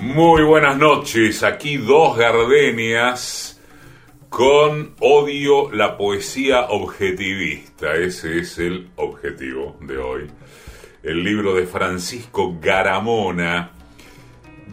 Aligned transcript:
Muy 0.00 0.44
buenas 0.44 0.78
noches, 0.78 1.42
aquí 1.42 1.76
dos 1.76 2.16
gardenias 2.16 3.60
con 4.30 4.94
odio 4.98 5.70
la 5.72 5.98
poesía 5.98 6.70
objetivista, 6.70 7.94
ese 7.96 8.38
es 8.38 8.58
el 8.58 8.88
objetivo 8.96 9.76
de 9.82 9.98
hoy. 9.98 10.30
El 11.02 11.22
libro 11.22 11.54
de 11.54 11.66
Francisco 11.66 12.56
Garamona, 12.58 13.72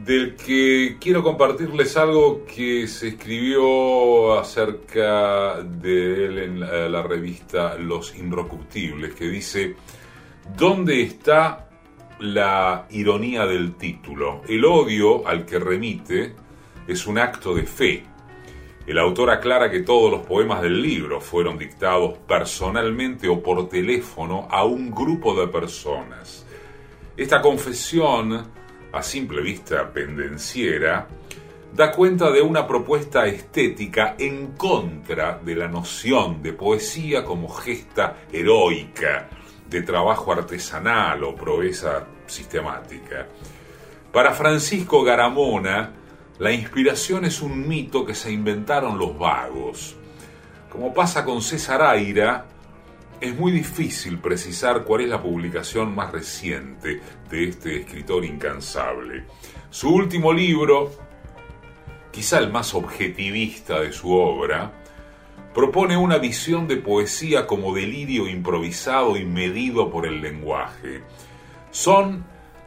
del 0.05 0.38
que 0.38 0.95
quiero 0.98 1.21
compartirles 1.21 1.98
algo 1.98 2.46
que 2.46 2.88
se 2.88 3.09
escribió 3.09 4.39
acerca 4.39 5.62
de 5.62 6.25
él 6.25 6.38
en 6.38 6.59
la, 6.91 7.04
revista 7.04 7.75
Los 7.75 8.16
Inrocuptibles, 8.16 9.14
que 9.14 9.25
dice, 9.25 9.75
¿dónde 10.55 11.02
está 11.02 11.66
la 12.20 12.88
ironía 12.89 13.45
del 13.45 13.75
título. 13.75 14.41
El 14.47 14.66
odio 14.66 15.27
al 15.27 15.45
que 15.45 15.59
remite 15.59 16.34
es 16.88 17.05
un 17.05 17.17
acto 17.17 17.53
de 17.53 17.63
fe. 17.63 18.03
El 18.85 18.98
autor 18.98 19.30
aclara 19.30 19.70
que 19.70 19.81
todos 19.81 20.09
los 20.09 20.25
poemas 20.25 20.61
del 20.61 20.81
libro 20.81 21.20
fueron 21.20 21.58
dictados 21.58 22.17
personalmente 22.27 23.27
o 23.27 23.44
por 23.44 23.67
teléfono 23.67 24.48
a 24.49 24.63
un 24.63 24.91
grupo 24.91 25.39
de 25.39 25.48
personas. 25.48 26.45
Esta 27.17 27.41
confesión, 27.41 28.47
a 28.94 29.03
simple 29.03 29.41
vista 29.41 29.91
pendenciera, 29.91 31.08
da 31.73 31.91
cuenta 31.91 32.31
de 32.31 32.41
una 32.41 32.66
propuesta 32.66 33.25
estética 33.25 34.16
en 34.17 34.53
contra 34.53 35.38
de 35.44 35.55
la 35.55 35.67
noción 35.67 36.41
de 36.41 36.53
poesía 36.53 37.25
como 37.25 37.49
gesta 37.49 38.23
heroica, 38.31 39.30
de 39.70 39.81
trabajo 39.81 40.31
artesanal 40.31 41.23
o 41.23 41.35
proeza 41.35 42.05
sistemática. 42.25 43.27
Para 44.12 44.34
Francisco 44.34 45.03
Garamona, 45.03 45.91
la 46.39 46.52
inspiración 46.52 47.25
es 47.25 47.42
un 47.42 47.67
mito 47.67 48.05
que 48.05 48.16
se 48.16 48.31
inventaron 48.31 48.97
los 48.97 49.17
vagos. 49.17 49.95
Como 50.72 50.94
pasa 50.94 51.25
con 51.25 51.42
César 51.42 51.81
Aira, 51.81 52.45
es 53.19 53.36
muy 53.36 53.52
difícil 53.52 54.19
precisar 54.19 54.83
cuál 54.83 55.02
es 55.02 55.09
la 55.09 55.22
publicación 55.22 55.95
más 55.95 56.11
reciente 56.11 57.02
de 57.30 57.44
este 57.49 57.81
escritor 57.81 58.23
incansable. 58.23 59.25
Su 59.72 59.89
último 59.89 60.31
libro, 60.31 60.92
quizá 62.11 62.38
el 62.38 62.52
más 62.52 62.75
objetivista 62.75 63.80
de 63.80 63.92
su 63.92 64.11
obra, 64.14 64.72
propone 65.58 65.97
una 65.97 66.19
visión 66.19 66.67
de 66.67 66.77
poesía 66.77 67.47
como 67.47 67.73
delirio 67.73 68.27
improvisado 68.27 69.17
y 69.17 69.25
medido 69.25 69.89
por 69.89 70.05
el 70.05 70.22
lenguaje. 70.22 71.02
Son 71.72 72.23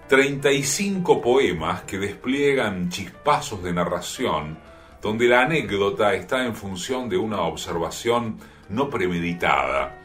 35 0.08 1.22
poemas 1.22 1.82
que 1.82 1.98
despliegan 1.98 2.88
chispazos 2.88 3.62
de 3.62 3.72
narración 3.72 4.58
donde 5.00 5.28
la 5.28 5.42
anécdota 5.42 6.14
está 6.14 6.44
en 6.44 6.56
función 6.56 7.08
de 7.08 7.16
una 7.16 7.42
observación 7.42 8.40
no 8.70 8.90
premeditada, 8.90 9.96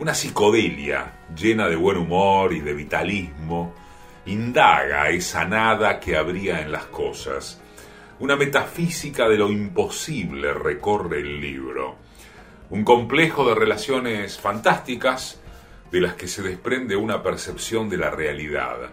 una 0.00 0.14
psicodelia 0.14 1.18
llena 1.36 1.68
de 1.68 1.76
buen 1.76 1.98
humor 1.98 2.54
y 2.54 2.60
de 2.60 2.72
vitalismo, 2.72 3.74
indaga 4.24 5.10
esa 5.10 5.44
nada 5.44 6.00
que 6.00 6.16
habría 6.16 6.62
en 6.62 6.72
las 6.72 6.86
cosas. 6.86 7.60
Una 8.20 8.36
metafísica 8.36 9.28
de 9.28 9.36
lo 9.36 9.50
imposible 9.50 10.54
recorre 10.54 11.20
el 11.20 11.42
libro 11.42 12.05
un 12.70 12.84
complejo 12.84 13.48
de 13.48 13.54
relaciones 13.54 14.38
fantásticas 14.38 15.40
de 15.92 16.00
las 16.00 16.14
que 16.14 16.26
se 16.26 16.42
desprende 16.42 16.96
una 16.96 17.22
percepción 17.22 17.88
de 17.88 17.96
la 17.96 18.10
realidad. 18.10 18.90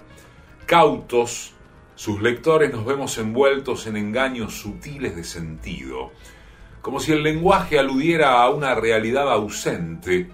Cautos, 0.65 1.53
sus 1.95 2.21
lectores 2.21 2.71
nos 2.71 2.85
vemos 2.85 3.17
envueltos 3.17 3.87
en 3.87 3.97
engaños 3.97 4.53
sutiles 4.53 5.15
de 5.15 5.23
sentido, 5.23 6.11
como 6.81 6.99
si 6.99 7.13
el 7.13 7.23
lenguaje 7.23 7.79
aludiera 7.79 8.41
a 8.41 8.49
una 8.49 8.75
realidad 8.75 9.31
ausente 9.31 10.29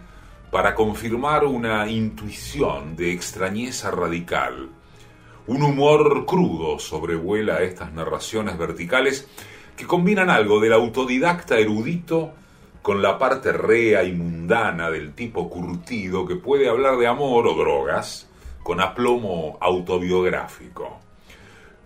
para 0.51 0.75
confirmar 0.75 1.45
una 1.45 1.89
intuición 1.89 2.95
de 2.95 3.13
extrañeza 3.13 3.91
radical. 3.91 4.69
Un 5.47 5.63
humor 5.63 6.25
crudo 6.25 6.77
sobrevuela 6.79 7.61
estas 7.61 7.93
narraciones 7.93 8.57
verticales 8.57 9.27
que 9.77 9.85
combinan 9.85 10.29
algo 10.29 10.59
del 10.59 10.73
autodidacta 10.73 11.57
erudito 11.57 12.33
con 12.81 13.01
la 13.01 13.17
parte 13.17 13.51
rea 13.51 14.03
y 14.03 14.13
mundana 14.13 14.89
del 14.89 15.13
tipo 15.13 15.49
curtido 15.49 16.25
que 16.25 16.35
puede 16.35 16.69
hablar 16.69 16.97
de 16.97 17.07
amor 17.07 17.47
o 17.47 17.53
drogas 17.53 18.27
con 18.63 18.81
aplomo 18.81 19.57
autobiográfico. 19.59 20.99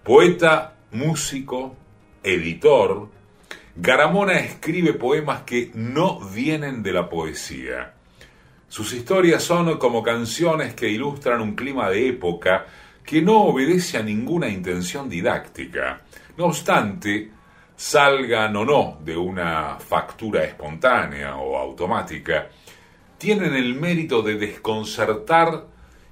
Poeta, 0.04 0.76
músico, 0.92 1.76
editor, 2.22 3.10
Garamona 3.76 4.40
escribe 4.40 4.94
poemas 4.94 5.42
que 5.42 5.72
no 5.74 6.20
vienen 6.20 6.84
de 6.84 6.94
la 6.94 7.10
poesía. 7.10 7.94
Sus 8.68 8.94
historias 8.94 9.44
son 9.44 9.78
como 9.78 10.04
canciones 10.04 10.76
que 10.76 10.90
ilustran 10.90 11.42
un 11.42 11.56
clima 11.56 11.90
de 11.90 12.10
época 12.10 12.68
que 13.04 13.22
no 13.22 13.42
obedece 13.44 13.98
a 13.98 14.04
ninguna 14.04 14.48
intención 14.48 15.10
didáctica. 15.10 16.02
No 16.38 16.46
obstante, 16.46 17.32
salgan 17.84 18.56
o 18.56 18.64
no 18.64 18.98
de 19.04 19.18
una 19.18 19.78
factura 19.78 20.46
espontánea 20.46 21.36
o 21.36 21.58
automática, 21.58 22.48
tienen 23.18 23.54
el 23.56 23.76
mérito 23.76 24.22
de 24.22 24.36
desconcertar 24.36 25.66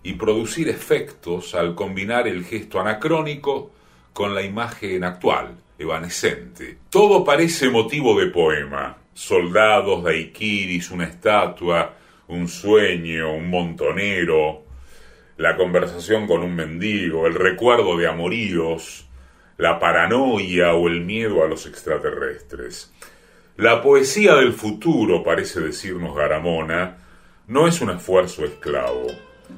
y 0.03 0.13
producir 0.13 0.67
efectos 0.67 1.55
al 1.55 1.73
combinar 1.73 2.27
el 2.27 2.43
gesto 2.43 2.81
anacrónico 2.81 3.71
con 4.11 4.35
la 4.35 4.41
imagen 4.41 5.05
actual, 5.05 5.55
evanescente. 5.79 6.77
Todo 6.89 7.23
parece 7.23 7.69
motivo 7.69 8.19
de 8.19 8.27
poema. 8.27 8.97
Soldados, 9.13 10.03
daiquiris, 10.03 10.91
una 10.91 11.05
estatua, 11.05 11.93
un 12.27 12.49
sueño, 12.49 13.33
un 13.33 13.49
montonero, 13.49 14.65
la 15.37 15.55
conversación 15.55 16.27
con 16.27 16.43
un 16.43 16.53
mendigo, 16.53 17.27
el 17.27 17.35
recuerdo 17.35 17.95
de 17.95 18.09
amoríos, 18.09 19.05
la 19.61 19.77
paranoia 19.77 20.73
o 20.73 20.87
el 20.87 21.01
miedo 21.01 21.43
a 21.43 21.47
los 21.47 21.67
extraterrestres. 21.67 22.91
La 23.57 23.83
poesía 23.83 24.33
del 24.33 24.53
futuro, 24.53 25.23
parece 25.23 25.59
decirnos 25.59 26.15
Garamona, 26.15 26.97
no 27.45 27.67
es 27.67 27.79
un 27.79 27.91
esfuerzo 27.91 28.43
esclavo, 28.43 29.05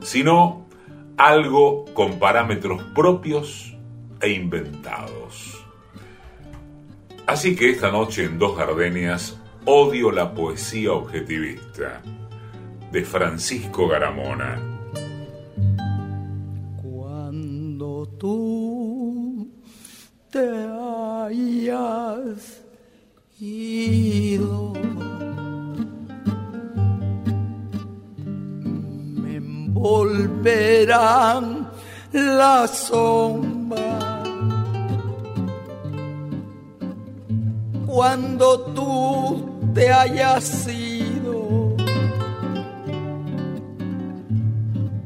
sino 0.02 0.68
algo 1.16 1.86
con 1.94 2.19
parámetros 2.19 2.84
propios 2.94 3.78
e 4.19 4.31
inventados. 4.31 5.64
Así 7.25 7.56
que 7.56 7.70
esta 7.70 7.90
noche 7.90 8.25
en 8.25 8.38
Dos 8.38 8.58
Gardenias 8.58 9.40
odio 9.64 10.12
la 10.12 10.34
poesía 10.34 10.91
objetivista 10.91 12.02
de 12.91 13.06
Francisco 13.06 13.88
Garamona. 13.88 14.72
Te 20.34 20.50
hayas 21.30 22.42
ido. 23.40 24.74
Me 29.22 29.36
envolverán 29.36 30.66
la 32.12 32.68
sombra 32.68 34.24
cuando 37.86 38.60
tú 38.74 38.90
te 39.76 39.94
hayas 39.94 40.68
ido 40.68 41.76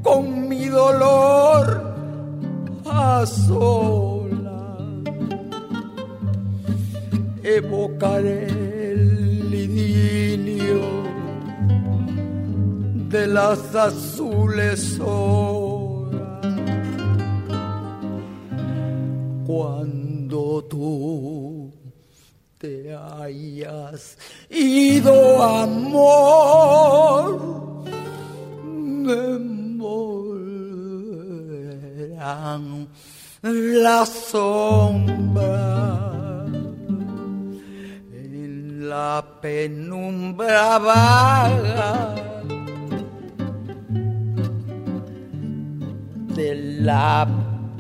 con 0.02 0.48
mi 0.48 0.68
dolor 0.68 1.66
a 2.86 3.26
evocaré 7.56 8.48
el 8.92 9.54
idilio 9.54 10.82
de 13.10 13.28
las 13.28 13.74
azules 13.74 15.00
horas. 15.00 16.42
Cuando 19.46 20.64
tú 20.70 21.72
te 22.58 22.94
hayas 22.94 24.18
ido 24.50 25.42
amor 25.42 25.98
me 28.74 29.14
envolverán 29.14 30.28
la 33.44 34.06
sombra 34.06 35.38
la 38.88 39.22
penumbra 39.42 40.80
vaga 40.80 42.16
de 46.36 46.56
la 46.82 47.28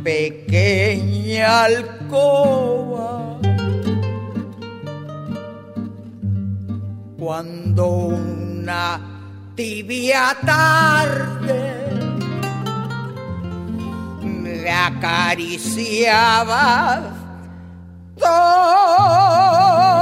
pequeña 0.03 1.63
alcoba. 1.63 3.39
Cuando 7.17 7.87
una 7.87 8.99
tibia 9.55 10.35
tarde 10.45 11.61
me 14.23 14.69
acariciaba 14.69 15.97
de 18.17 19.96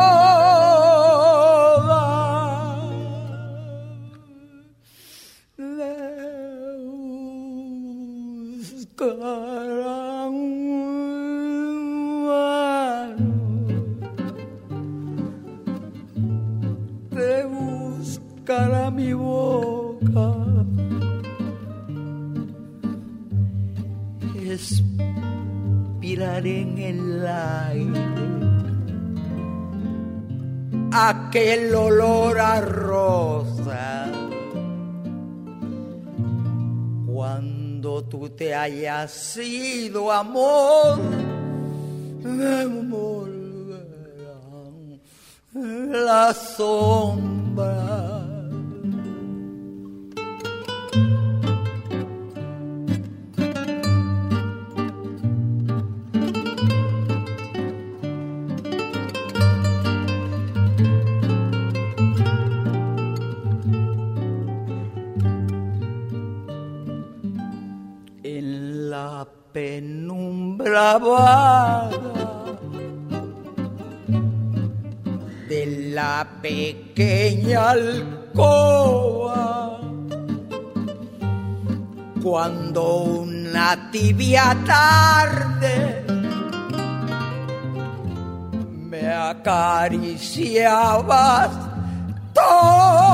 En 26.18 26.78
el 26.78 27.28
aire 27.28 28.16
aquel 30.94 31.76
olor 31.76 32.40
a 32.40 32.62
rosa. 32.62 34.06
Cuando 37.06 38.06
tú 38.06 38.30
te 38.30 38.56
hayas 38.56 39.12
sido 39.12 40.10
amor, 40.10 41.00
la 45.54 46.34
sombra. 46.34 48.05
Pequeña 76.46 77.72
alcoba. 77.72 79.44
Cuando 82.22 82.82
una 83.24 83.90
tibia 83.92 84.56
tarde 84.66 86.06
me 88.90 89.08
acariciabas 89.08 90.30
toda 92.34 93.05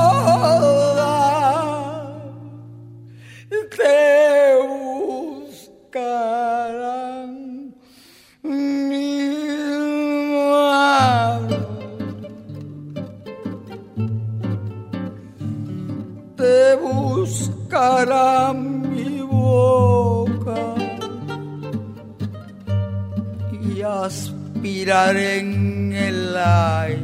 aspirar 24.62 25.16
en 25.16 25.92
el 25.92 26.36
aire 26.36 27.02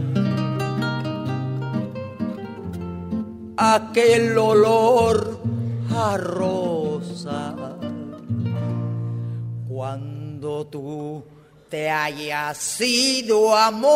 aquel 3.57 4.39
olor 4.39 5.41
a 5.93 6.17
rosa. 6.17 7.57
Cuando 9.67 10.69
tú 10.69 11.25
te 11.69 11.91
hayas 11.91 12.59
sido 12.59 13.57
amor, 13.57 13.91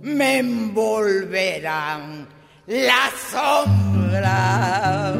me 0.00 0.38
envolverán 0.38 2.26
la 2.66 3.10
sombra. 3.30 5.19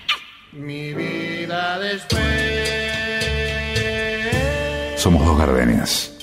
Somos 5.01 5.25
dos 5.25 5.35
gardenias. 5.35 6.15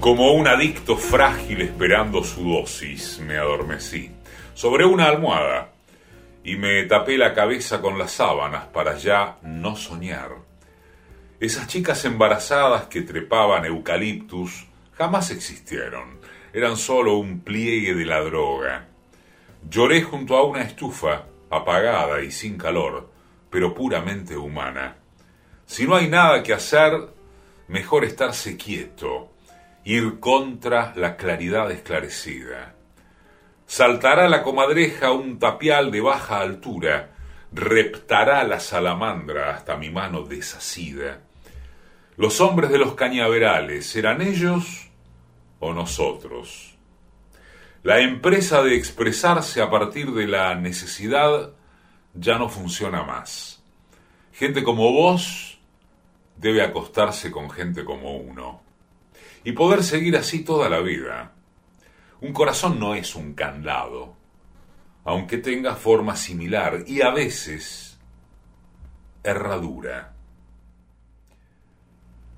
Como 0.00 0.32
un 0.32 0.48
adicto 0.48 0.96
frágil 0.96 1.60
esperando 1.60 2.24
su 2.24 2.42
dosis, 2.42 3.20
me 3.20 3.36
adormecí 3.36 4.10
sobre 4.54 4.86
una 4.86 5.04
almohada 5.06 5.70
y 6.42 6.56
me 6.56 6.82
tapé 6.82 7.16
la 7.16 7.32
cabeza 7.32 7.80
con 7.80 7.96
las 7.96 8.10
sábanas 8.10 8.64
para 8.64 8.96
ya 8.96 9.38
no 9.42 9.76
soñar. 9.76 10.32
Esas 11.38 11.68
chicas 11.68 12.04
embarazadas 12.04 12.86
que 12.86 13.02
trepaban 13.02 13.64
eucaliptus 13.64 14.66
jamás 14.94 15.30
existieron, 15.30 16.18
eran 16.52 16.76
solo 16.76 17.18
un 17.18 17.38
pliegue 17.38 17.94
de 17.94 18.04
la 18.04 18.20
droga. 18.20 18.88
Lloré 19.70 20.02
junto 20.02 20.36
a 20.36 20.42
una 20.42 20.62
estufa, 20.62 21.26
apagada 21.50 22.20
y 22.20 22.32
sin 22.32 22.58
calor, 22.58 23.13
pero 23.54 23.72
puramente 23.72 24.36
humana. 24.36 24.96
Si 25.64 25.86
no 25.86 25.94
hay 25.94 26.08
nada 26.08 26.42
que 26.42 26.52
hacer, 26.52 26.90
mejor 27.68 28.04
estarse 28.04 28.56
quieto, 28.56 29.30
ir 29.84 30.18
contra 30.18 30.92
la 30.96 31.16
claridad 31.16 31.70
esclarecida. 31.70 32.74
Saltará 33.64 34.28
la 34.28 34.42
comadreja 34.42 35.12
un 35.12 35.38
tapial 35.38 35.92
de 35.92 36.00
baja 36.00 36.40
altura, 36.40 37.12
reptará 37.52 38.42
la 38.42 38.58
salamandra 38.58 39.54
hasta 39.54 39.76
mi 39.76 39.88
mano 39.88 40.22
desasida. 40.22 41.20
Los 42.16 42.40
hombres 42.40 42.72
de 42.72 42.78
los 42.78 42.96
cañaverales, 42.96 43.86
¿serán 43.86 44.20
ellos 44.20 44.90
o 45.60 45.72
nosotros? 45.72 46.74
La 47.84 48.00
empresa 48.00 48.64
de 48.64 48.74
expresarse 48.74 49.62
a 49.62 49.70
partir 49.70 50.10
de 50.10 50.26
la 50.26 50.56
necesidad 50.56 51.52
ya 52.14 52.38
no 52.38 52.48
funciona 52.48 53.02
más. 53.02 53.62
Gente 54.32 54.62
como 54.62 54.92
vos 54.92 55.58
debe 56.36 56.62
acostarse 56.62 57.30
con 57.30 57.50
gente 57.50 57.84
como 57.84 58.16
uno 58.16 58.62
y 59.44 59.52
poder 59.52 59.84
seguir 59.84 60.16
así 60.16 60.44
toda 60.44 60.68
la 60.68 60.80
vida. 60.80 61.32
Un 62.20 62.32
corazón 62.32 62.80
no 62.80 62.94
es 62.94 63.14
un 63.14 63.34
candado, 63.34 64.16
aunque 65.04 65.38
tenga 65.38 65.76
forma 65.76 66.16
similar 66.16 66.84
y 66.86 67.02
a 67.02 67.10
veces 67.10 67.98
herradura. 69.22 70.14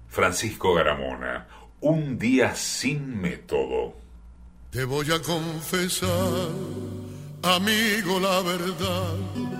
Francisco 0.09 0.75
Garamona, 0.75 1.47
un 1.81 2.19
día 2.19 2.55
sin 2.55 3.21
método. 3.21 3.95
Te 4.71 4.85
voy 4.85 5.07
a 5.13 5.21
confesar, 5.23 6.51
amigo, 7.43 8.19
la 8.19 8.41
verdad 8.43 9.56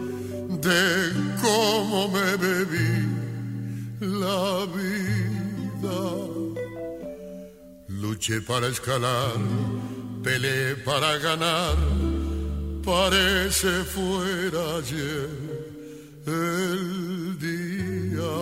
de 0.67 1.13
cómo 1.41 2.09
me 2.09 2.37
bebí 2.37 2.95
la 4.01 4.67
vida. 4.77 5.99
Luché 7.89 8.41
para 8.41 8.67
escalar, 8.67 9.37
peleé 10.25 10.75
para 10.89 11.19
ganar, 11.19 11.77
parece 12.85 13.73
fuera 13.95 14.63
ayer 14.79 15.31
el 16.27 17.39
día. 17.39 18.37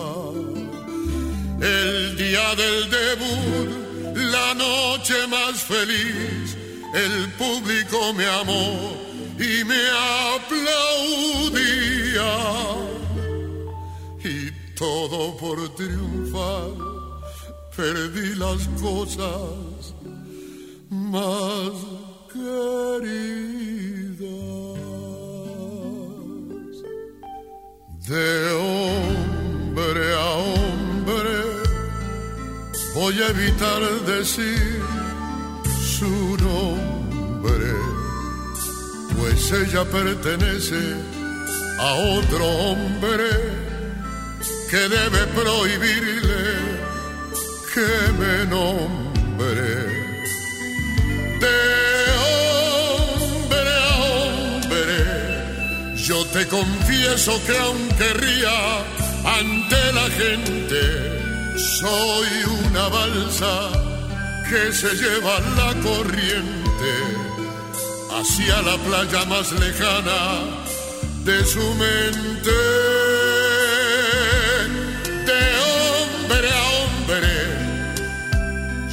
El 1.61 2.17
día 2.17 2.47
del 2.61 2.79
debut, 2.99 3.69
la 4.15 4.53
noche 4.55 5.27
más 5.27 5.61
feliz, 5.61 6.57
el 6.93 7.15
público 7.41 8.13
me 8.13 8.25
amó 8.25 9.05
y 9.37 9.63
me 9.63 9.83
Y 14.23 14.51
todo 14.75 15.35
por 15.37 15.57
triunfar, 15.75 16.71
perdí 17.75 18.35
las 18.35 18.67
cosas 18.81 19.93
más 20.89 21.71
queridas. 22.31 23.15
De 28.07 28.51
hombre 28.53 30.13
a 30.13 30.29
hombre, 30.29 31.37
voy 32.93 33.21
a 33.21 33.27
evitar 33.27 33.81
decir 34.05 34.81
su 35.97 36.37
nombre 36.37 36.75
pues 39.25 39.51
ella 39.51 39.83
pertenece 39.85 40.95
a 41.77 41.93
otro 41.93 42.45
hombre 42.45 43.29
que 44.69 44.77
debe 44.77 45.27
prohibirle 45.27 46.85
que 47.73 48.11
me 48.19 48.45
nombre. 48.45 50.05
De 51.43 51.57
hombre 53.11 53.73
a 53.83 53.95
hombre, 54.13 54.91
yo 55.97 56.25
te 56.27 56.47
confieso 56.47 57.39
que 57.45 57.57
aunque 57.57 58.13
ría 58.13 58.57
ante 59.39 59.93
la 59.93 60.09
gente, 60.21 61.57
soy 61.57 62.29
una 62.65 62.87
balsa 62.87 63.71
que 64.49 64.71
se 64.71 64.95
lleva 64.95 65.39
la 65.57 65.73
corriente 65.81 66.91
hacia 68.11 68.61
la 68.61 68.77
playa 68.77 69.25
más 69.25 69.51
lejana 69.51 70.64
de 71.25 71.43
su 71.43 71.73
mente. 71.73 72.51
De 75.29 75.43
hombre 75.71 76.49
a 76.51 76.63
hombre, 76.79 77.33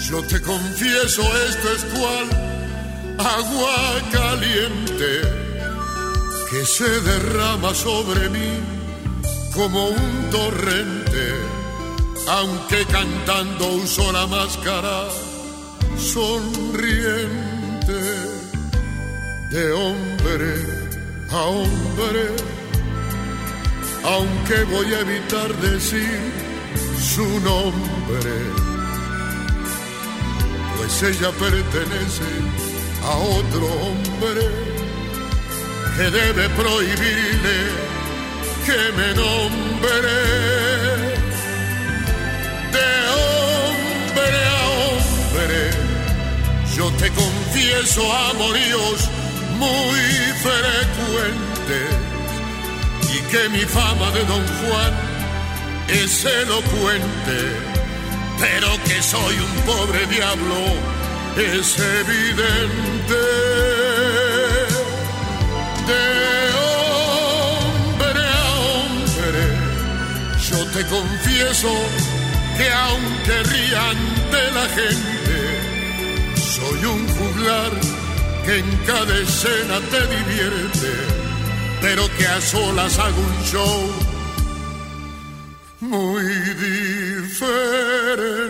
yo 0.08 0.22
te 0.22 0.40
confieso, 0.40 1.22
esto 1.48 1.72
es 1.76 1.84
cual 1.94 2.26
agua 3.18 4.00
caliente 4.10 5.20
que 6.50 6.64
se 6.64 7.00
derrama 7.02 7.74
sobre 7.74 8.28
mí 8.30 8.60
como 9.54 9.88
un 9.88 10.30
torrente, 10.30 11.34
aunque 12.28 12.86
cantando 12.86 13.68
uso 13.72 14.10
la 14.10 14.26
máscara 14.26 15.08
sonriente 15.98 17.12
de 19.50 19.72
hombre 19.72 20.81
hombre, 21.38 22.28
aunque 24.04 24.64
voy 24.64 24.92
a 24.94 25.00
evitar 25.00 25.54
decir 25.56 26.20
su 27.00 27.26
nombre, 27.40 28.34
pues 30.76 31.02
ella 31.02 31.30
pertenece 31.32 32.28
a 33.04 33.16
otro 33.16 33.66
hombre 33.66 34.72
que 35.96 36.10
debe 36.10 36.48
prohibirle 36.50 37.92
que 38.66 38.92
me 38.96 39.14
nombre. 39.14 39.98
De 42.72 42.90
hombre 43.20 44.38
a 44.46 44.60
hombre, 44.88 45.70
yo 46.76 46.90
te 46.92 47.10
confieso, 47.10 48.00
amoríos, 48.30 49.10
muy 49.62 50.02
frecuentes 50.46 51.90
y 53.14 53.18
que 53.30 53.48
mi 53.50 53.64
fama 53.76 54.10
de 54.10 54.24
Don 54.24 54.44
Juan 54.58 54.92
es 55.88 56.24
elocuente, 56.24 57.38
pero 58.40 58.68
que 58.86 59.02
soy 59.02 59.34
un 59.48 59.54
pobre 59.70 60.06
diablo 60.06 60.58
es 61.36 61.78
evidente. 61.78 63.22
De 65.90 66.04
hombre 67.64 68.24
a 68.42 68.44
hombre, 68.68 69.44
yo 70.48 70.58
te 70.74 70.82
confieso 70.86 71.72
que 72.56 72.66
aunque 72.72 73.42
rían 73.54 73.98
de 74.34 74.44
la 74.58 74.66
gente, 74.78 75.36
soy 76.56 76.84
un 76.84 77.08
juglar 77.16 77.72
que 78.44 78.58
en 78.58 78.76
cada 78.86 79.16
escena 79.18 79.80
te 79.90 80.00
divierte, 80.16 80.92
pero 81.80 82.08
que 82.16 82.26
a 82.26 82.40
solas 82.40 82.98
hago 82.98 83.20
un 83.20 83.44
show 83.44 83.90
muy 85.80 86.24
diferente. 86.66 88.41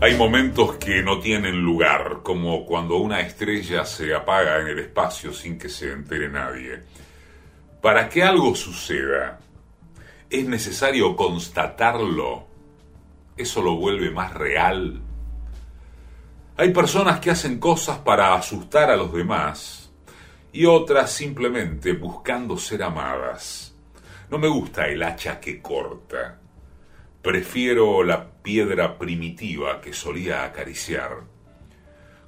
Hay 0.00 0.16
momentos 0.16 0.76
que 0.76 1.02
no 1.02 1.18
tienen 1.18 1.60
lugar, 1.60 2.20
como 2.22 2.64
cuando 2.64 2.98
una 2.98 3.18
estrella 3.18 3.84
se 3.84 4.14
apaga 4.14 4.60
en 4.60 4.68
el 4.68 4.78
espacio 4.78 5.32
sin 5.32 5.58
que 5.58 5.68
se 5.68 5.90
entere 5.90 6.28
nadie. 6.28 6.84
Para 7.82 8.08
que 8.08 8.22
algo 8.22 8.54
suceda, 8.54 9.40
es 10.30 10.46
necesario 10.46 11.16
constatarlo. 11.16 12.46
Eso 13.36 13.60
lo 13.60 13.74
vuelve 13.74 14.12
más 14.12 14.32
real. 14.34 15.00
Hay 16.56 16.72
personas 16.72 17.18
que 17.18 17.32
hacen 17.32 17.58
cosas 17.58 17.98
para 17.98 18.34
asustar 18.34 18.92
a 18.92 18.96
los 18.96 19.12
demás 19.12 19.90
y 20.52 20.64
otras 20.64 21.10
simplemente 21.10 21.94
buscando 21.94 22.56
ser 22.56 22.84
amadas. 22.84 23.74
No 24.30 24.38
me 24.38 24.46
gusta 24.46 24.86
el 24.86 25.02
hacha 25.02 25.40
que 25.40 25.60
corta. 25.60 26.38
Prefiero 27.22 28.04
la 28.04 28.30
piedra 28.30 28.96
primitiva 28.96 29.80
que 29.80 29.92
solía 29.92 30.44
acariciar. 30.44 31.16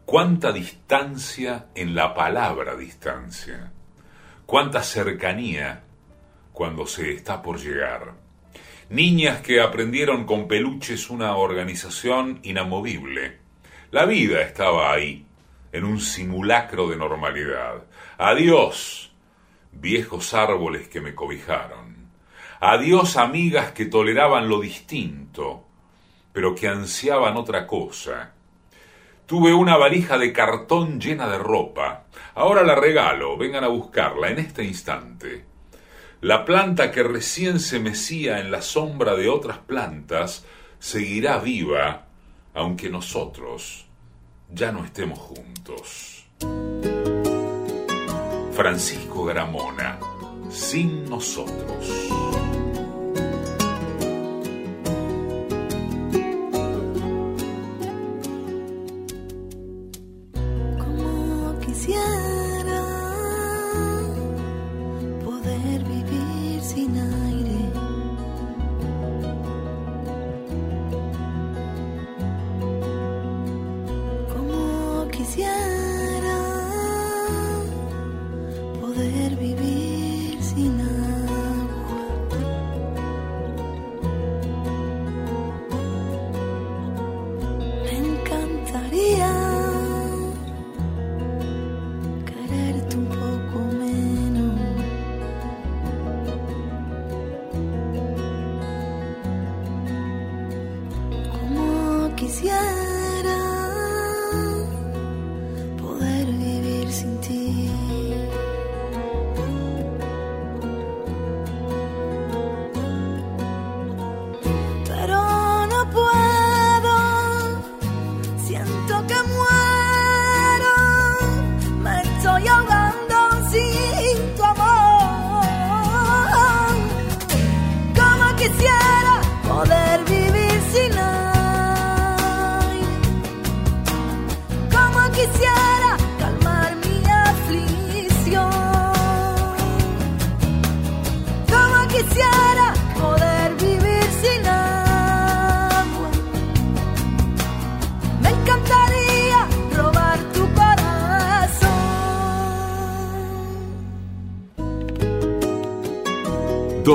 Cuánta 0.05 0.51
distancia 0.53 1.67
en 1.75 1.95
la 1.95 2.13
palabra 2.13 2.75
distancia. 2.75 3.73
Cuánta 4.47 4.83
cercanía 4.83 5.85
cuando 6.53 6.87
se 6.87 7.13
está 7.13 7.41
por 7.41 7.61
llegar. 7.61 8.15
Niñas 8.89 9.41
que 9.43 9.61
aprendieron 9.61 10.25
con 10.25 10.49
peluches 10.49 11.09
una 11.09 11.37
organización 11.37 12.41
inamovible. 12.43 13.39
La 13.93 14.05
vida 14.05 14.43
estaba 14.43 14.93
ahí, 14.93 15.25
en 15.71 15.85
un 15.85 16.01
simulacro 16.01 16.89
de 16.89 16.97
normalidad. 16.97 17.85
Adiós, 18.19 19.13
viejos 19.73 20.35
árboles 20.35 20.89
que 20.89 21.01
me 21.01 21.15
cobijaron. 21.15 21.90
Adiós 22.61 23.17
amigas 23.17 23.73
que 23.73 23.87
toleraban 23.87 24.49
lo 24.49 24.61
distinto, 24.61 25.65
pero 26.33 26.55
que 26.55 26.69
ansiaban 26.69 27.39
otra 27.39 27.67
cosa. 27.67 28.35
Tuve 29.25 29.55
una 29.55 29.79
valija 29.79 30.19
de 30.19 30.33
cartón 30.33 31.01
llena 31.01 31.27
de 31.29 31.39
ropa. 31.39 32.05
Ahora 32.35 32.63
la 32.63 32.75
regalo, 32.75 33.39
vengan 33.39 33.65
a 33.65 33.69
buscarla 33.69 34.29
en 34.29 34.41
este 34.41 34.63
instante. 34.63 35.47
La 36.21 36.45
planta 36.45 36.91
que 36.91 37.03
recién 37.03 37.61
se 37.61 37.81
mecía 37.81 38.41
en 38.41 38.51
la 38.51 38.61
sombra 38.61 39.15
de 39.15 39.31
otras 39.31 39.57
plantas 39.57 40.45
seguirá 40.79 41.39
viva, 41.39 42.09
aunque 42.53 42.91
nosotros 42.91 43.87
ya 44.51 44.71
no 44.71 44.85
estemos 44.85 45.19
juntos. 45.19 46.27
Francisco 48.53 49.25
Gramona, 49.25 49.99
Sin 50.51 51.09
nosotros. 51.09 52.50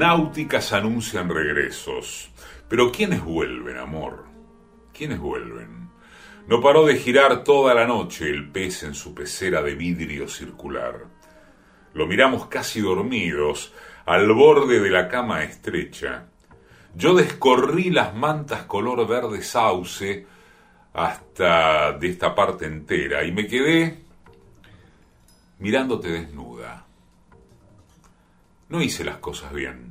náuticas 0.00 0.72
anuncian 0.72 1.28
regresos. 1.28 2.30
Pero 2.68 2.90
¿quiénes 2.90 3.22
vuelven, 3.22 3.76
amor? 3.76 4.24
¿Quiénes 4.94 5.18
vuelven? 5.18 5.90
No 6.48 6.62
paró 6.62 6.86
de 6.86 6.96
girar 6.96 7.44
toda 7.44 7.74
la 7.74 7.86
noche 7.86 8.30
el 8.30 8.50
pez 8.50 8.82
en 8.82 8.94
su 8.94 9.14
pecera 9.14 9.60
de 9.60 9.74
vidrio 9.74 10.26
circular. 10.26 11.04
Lo 11.92 12.06
miramos 12.06 12.46
casi 12.46 12.80
dormidos, 12.80 13.74
al 14.06 14.32
borde 14.32 14.80
de 14.80 14.88
la 14.88 15.06
cama 15.06 15.44
estrecha. 15.44 16.28
yo 16.94 17.14
descorrí 17.14 17.90
las 17.90 18.14
mantas 18.14 18.62
color 18.62 19.06
verde 19.06 19.42
sauce 19.42 20.26
hasta 20.94 21.92
de 21.92 22.08
esta 22.08 22.34
parte 22.34 22.64
entera 22.64 23.22
y 23.22 23.32
me 23.32 23.46
quedé 23.46 24.02
mirándote 25.58 26.08
desnuda. 26.08 26.86
No 28.70 28.80
hice 28.80 29.04
las 29.04 29.18
cosas 29.18 29.52
bien. 29.52 29.89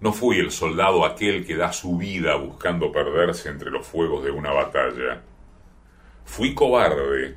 No 0.00 0.12
fui 0.12 0.38
el 0.38 0.50
soldado 0.50 1.04
aquel 1.04 1.46
que 1.46 1.56
da 1.56 1.72
su 1.72 1.96
vida 1.96 2.36
buscando 2.36 2.92
perderse 2.92 3.48
entre 3.48 3.70
los 3.70 3.86
fuegos 3.86 4.24
de 4.24 4.30
una 4.30 4.52
batalla. 4.52 5.22
Fui 6.24 6.54
cobarde. 6.54 7.36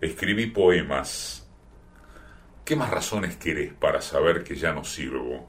Escribí 0.00 0.46
poemas. 0.46 1.48
¿Qué 2.64 2.76
más 2.76 2.90
razones 2.90 3.36
querés 3.36 3.72
para 3.72 4.00
saber 4.00 4.44
que 4.44 4.54
ya 4.54 4.72
no 4.72 4.84
sirvo? 4.84 5.48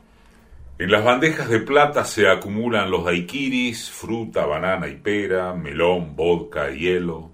En 0.79 0.91
las 0.91 1.03
bandejas 1.03 1.49
de 1.49 1.59
plata 1.59 2.03
se 2.03 2.27
acumulan 2.27 2.89
los 2.89 3.05
daiquiris, 3.05 3.91
fruta, 3.91 4.45
banana 4.45 4.87
y 4.87 4.95
pera, 4.95 5.53
melón, 5.53 6.15
vodka, 6.15 6.71
hielo. 6.71 7.31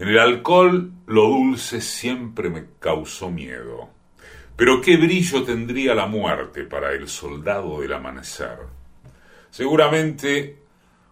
En 0.00 0.08
el 0.08 0.18
alcohol 0.18 0.92
lo 1.06 1.22
dulce 1.22 1.80
siempre 1.80 2.50
me 2.50 2.66
causó 2.80 3.30
miedo. 3.30 3.90
Pero 4.60 4.82
qué 4.82 4.98
brillo 4.98 5.42
tendría 5.42 5.94
la 5.94 6.04
muerte 6.04 6.64
para 6.64 6.92
el 6.92 7.08
soldado 7.08 7.80
del 7.80 7.94
amanecer. 7.94 8.58
Seguramente 9.48 10.58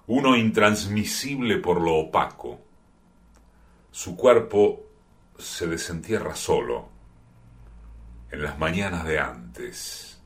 uno 0.09 0.37
intransmisible 0.37 1.57
por 1.57 1.81
lo 1.81 1.95
opaco. 1.95 2.61
Su 3.91 4.15
cuerpo 4.19 4.91
se 5.39 5.67
desentierra 5.67 6.37
solo 6.37 6.91
en 8.31 8.43
las 8.43 8.59
mañanas 8.59 9.07
de 9.07 9.19
antes. 9.19 10.21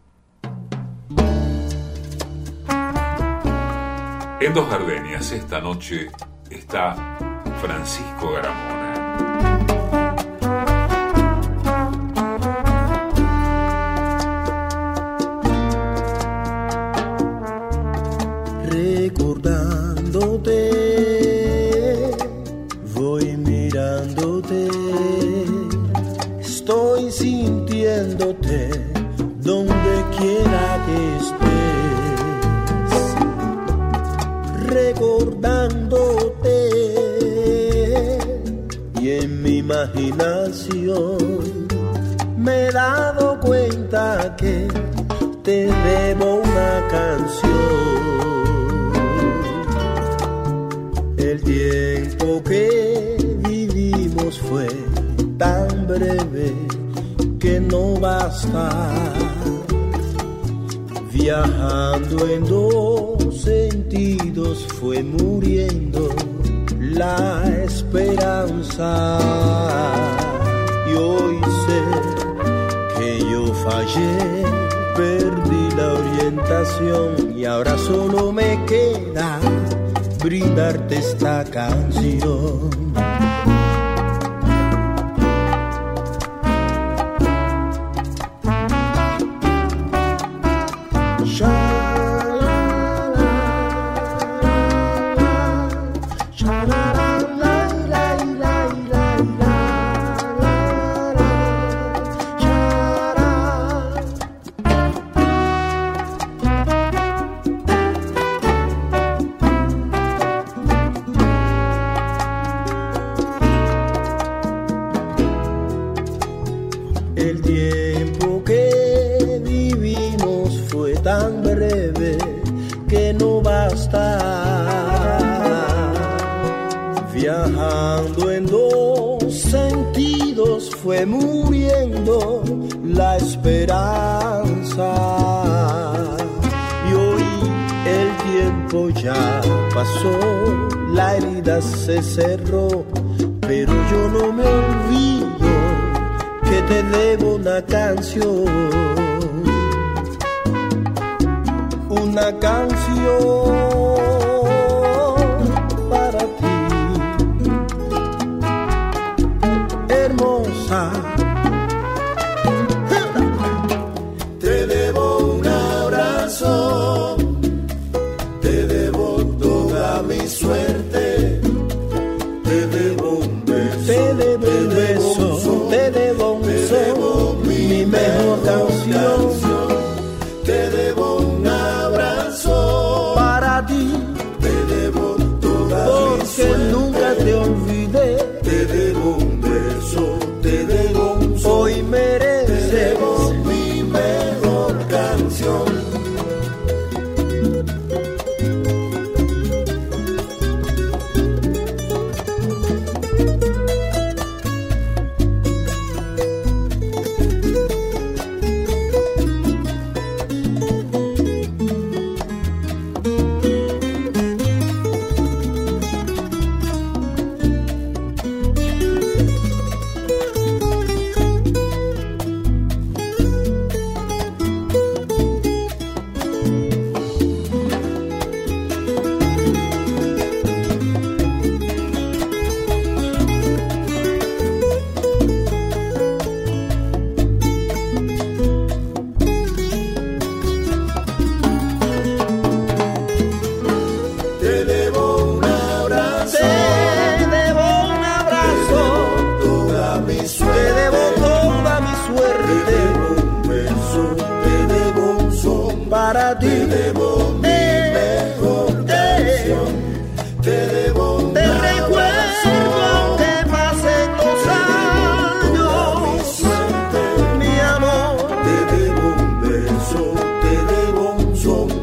En 4.41 4.53
Dos 4.53 4.69
Gardenias 4.69 5.31
esta 5.31 5.61
noche 5.61 6.11
está 6.51 7.17
Francisco 7.61 8.33
Garamona. 8.33 8.82
Imaginación 39.83 41.67
me 42.37 42.67
he 42.67 42.73
dado 42.73 43.39
cuenta 43.41 44.37
que 44.37 44.69
te 45.43 45.67
debo 45.67 46.37
una 46.37 46.89
canción. 46.89 47.53
El 51.17 51.43
tiempo 51.43 52.43
que 52.45 53.17
vivimos 53.49 54.39
fue 54.39 54.69
tan 55.39 55.87
breve 55.87 56.55
que 57.39 57.61
no 57.61 57.95
basta. 57.95 58.71
Viajando 61.13 62.29
en 62.29 62.45
dos 62.45 63.43
sentidos 63.43 64.67
fue 64.81 65.03
muriendo 65.03 66.09
la 66.95 67.43
esperanza. 67.65 69.19
Y 70.91 70.95
hoy 70.95 71.41
sé 71.67 71.83
que 72.99 73.19
yo 73.31 73.55
fallé, 73.55 74.45
perdí 74.97 75.71
la 75.77 75.93
orientación 75.95 77.37
y 77.37 77.45
ahora 77.45 77.77
solo 77.79 78.33
me 78.33 78.65
queda 78.67 79.41
brindarte 80.23 80.99
esta 80.99 81.45
canción. 81.45 82.71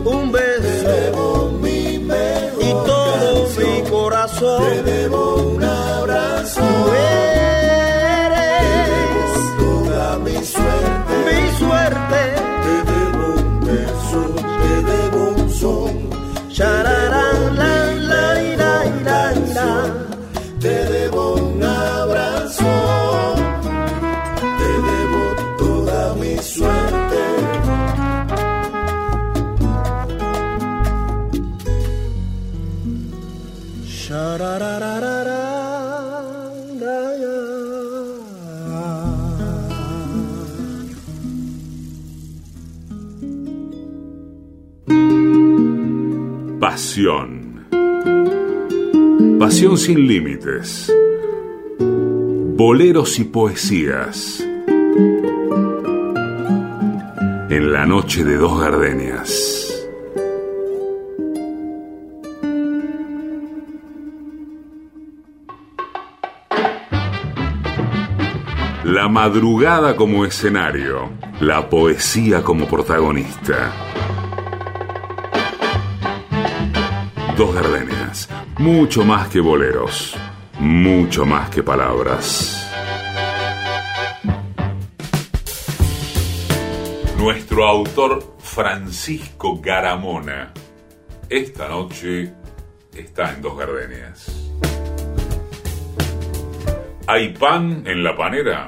um 0.05 0.31
beijo. 0.31 0.48
Sin 49.89 50.07
límites. 50.07 50.93
Boleros 51.79 53.17
y 53.17 53.23
poesías. 53.23 54.39
En 57.49 57.71
la 57.71 57.87
noche 57.87 58.23
de 58.23 58.37
dos 58.37 58.61
gardenias. 58.61 59.89
La 68.83 69.07
madrugada 69.09 69.95
como 69.95 70.23
escenario, 70.23 71.09
la 71.39 71.67
poesía 71.67 72.43
como 72.43 72.67
protagonista. 72.67 73.73
Dos 77.35 77.55
gardenias, 77.55 78.29
mucho 78.59 79.05
más 79.05 79.29
que 79.29 79.39
boleros, 79.39 80.17
mucho 80.59 81.25
más 81.25 81.49
que 81.49 81.63
palabras. 81.63 82.69
Nuestro 87.17 87.65
autor 87.65 88.35
Francisco 88.39 89.61
Garamona, 89.61 90.53
esta 91.29 91.69
noche 91.69 92.33
está 92.93 93.33
en 93.33 93.41
Dos 93.41 93.57
Gardenias. 93.57 94.51
¿Hay 97.07 97.29
pan 97.29 97.83
en 97.87 98.03
la 98.03 98.17
panera? 98.17 98.67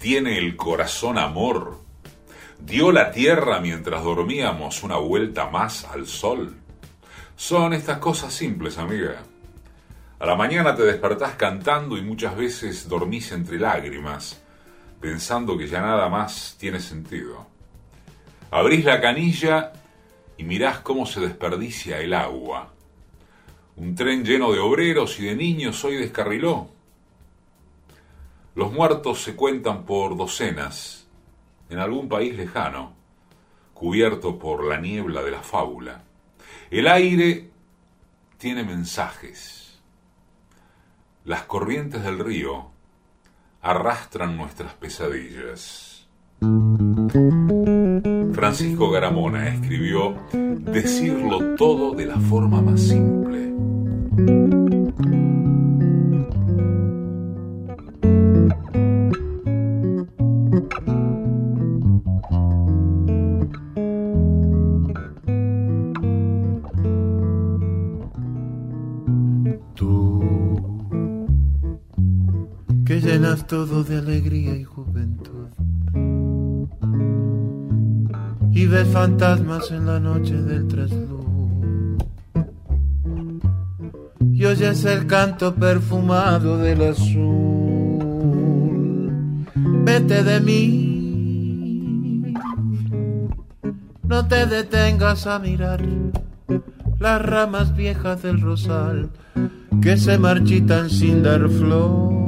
¿Tiene 0.00 0.36
el 0.36 0.56
corazón 0.56 1.16
amor? 1.16 1.78
¿Dio 2.58 2.90
la 2.90 3.12
tierra 3.12 3.60
mientras 3.60 4.02
dormíamos 4.02 4.82
una 4.82 4.96
vuelta 4.96 5.48
más 5.48 5.84
al 5.84 6.08
sol? 6.08 6.61
Son 7.36 7.72
estas 7.72 7.98
cosas 7.98 8.32
simples, 8.32 8.78
amiga. 8.78 9.22
A 10.18 10.26
la 10.26 10.36
mañana 10.36 10.76
te 10.76 10.84
despertás 10.84 11.34
cantando 11.34 11.96
y 11.96 12.02
muchas 12.02 12.36
veces 12.36 12.88
dormís 12.88 13.32
entre 13.32 13.58
lágrimas, 13.58 14.40
pensando 15.00 15.58
que 15.58 15.66
ya 15.66 15.80
nada 15.80 16.08
más 16.08 16.56
tiene 16.60 16.78
sentido. 16.78 17.46
Abrís 18.52 18.84
la 18.84 19.00
canilla 19.00 19.72
y 20.36 20.44
mirás 20.44 20.78
cómo 20.78 21.06
se 21.06 21.20
desperdicia 21.20 21.98
el 22.00 22.14
agua. 22.14 22.72
Un 23.76 23.94
tren 23.94 24.24
lleno 24.24 24.52
de 24.52 24.60
obreros 24.60 25.18
y 25.18 25.24
de 25.24 25.34
niños 25.34 25.82
hoy 25.84 25.96
descarriló. 25.96 26.68
Los 28.54 28.70
muertos 28.70 29.22
se 29.22 29.34
cuentan 29.34 29.84
por 29.84 30.16
docenas 30.16 31.08
en 31.70 31.78
algún 31.78 32.08
país 32.08 32.36
lejano, 32.36 32.92
cubierto 33.72 34.38
por 34.38 34.64
la 34.64 34.78
niebla 34.78 35.22
de 35.22 35.30
la 35.30 35.42
fábula. 35.42 36.04
El 36.72 36.88
aire 36.88 37.50
tiene 38.38 38.64
mensajes. 38.64 39.78
Las 41.26 41.42
corrientes 41.42 42.02
del 42.02 42.18
río 42.18 42.70
arrastran 43.60 44.38
nuestras 44.38 44.72
pesadillas. 44.72 46.08
Francisco 48.32 48.90
Garamona 48.90 49.50
escribió 49.50 50.16
Decirlo 50.32 51.56
todo 51.56 51.94
de 51.94 52.06
la 52.06 52.18
forma 52.18 52.62
más 52.62 52.80
simple. 52.80 53.52
Todo 73.52 73.84
de 73.84 73.98
alegría 73.98 74.56
y 74.56 74.64
juventud. 74.64 75.48
Y 78.50 78.66
ves 78.66 78.88
fantasmas 78.88 79.70
en 79.70 79.84
la 79.84 80.00
noche 80.00 80.40
del 80.40 80.66
trasluz. 80.68 81.26
Y 84.32 84.46
oyes 84.46 84.86
el 84.86 85.06
canto 85.06 85.54
perfumado 85.54 86.56
del 86.56 86.80
azul. 86.92 87.98
Vete 89.84 90.24
de 90.24 90.40
mí. 90.40 91.52
No 94.04 94.26
te 94.28 94.46
detengas 94.46 95.26
a 95.26 95.38
mirar 95.38 95.84
las 96.98 97.20
ramas 97.20 97.76
viejas 97.76 98.22
del 98.22 98.40
rosal 98.40 99.10
que 99.82 99.98
se 99.98 100.16
marchitan 100.16 100.88
sin 100.88 101.22
dar 101.22 101.50
flor. 101.50 102.21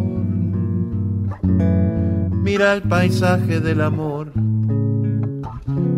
Mira 1.44 2.72
el 2.74 2.82
paisaje 2.82 3.60
del 3.60 3.80
amor, 3.80 4.32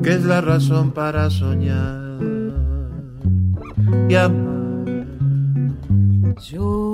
que 0.02 0.10
es 0.10 0.24
la 0.24 0.40
razón 0.40 0.92
para 0.92 1.28
soñar 1.30 2.20
y 4.08 4.14
amar. 4.14 5.06
Yo 6.50 6.92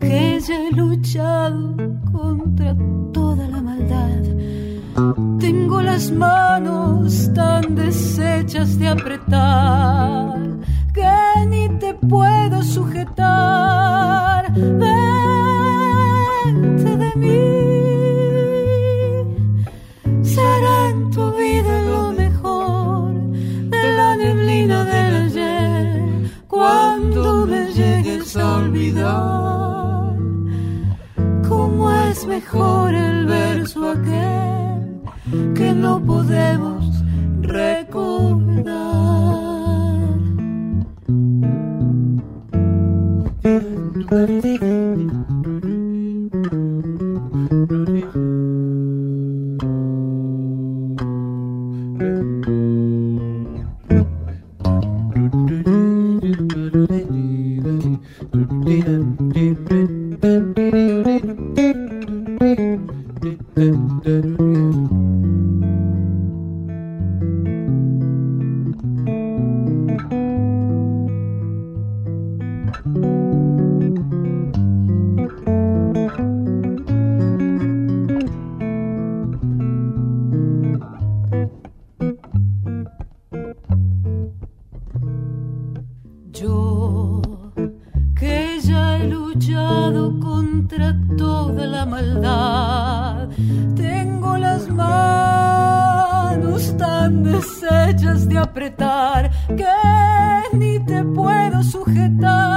que 0.00 0.40
ya 0.40 0.68
he 0.68 0.72
luchado 0.72 1.76
contra 2.12 2.76
toda 3.12 3.48
la 3.48 3.60
maldad, 3.62 4.22
tengo 5.38 5.82
las 5.82 6.10
manos 6.10 7.30
tan 7.34 7.74
deshechas 7.74 8.78
de 8.78 8.88
apretar 8.88 10.38
que 10.92 11.46
ni 11.48 11.68
te 11.78 11.94
puedo 11.94 12.37
luchado 89.08 90.18
contra 90.20 90.94
toda 91.16 91.66
la 91.66 91.86
maldad. 91.86 93.28
Tengo 93.76 94.36
las 94.36 94.68
manos 94.68 96.76
tan 96.76 97.24
deshechas 97.24 98.28
de 98.28 98.38
apretar 98.38 99.30
que 99.56 100.56
ni 100.56 100.78
te 100.80 101.02
puedo 101.04 101.62
sujetar. 101.62 102.47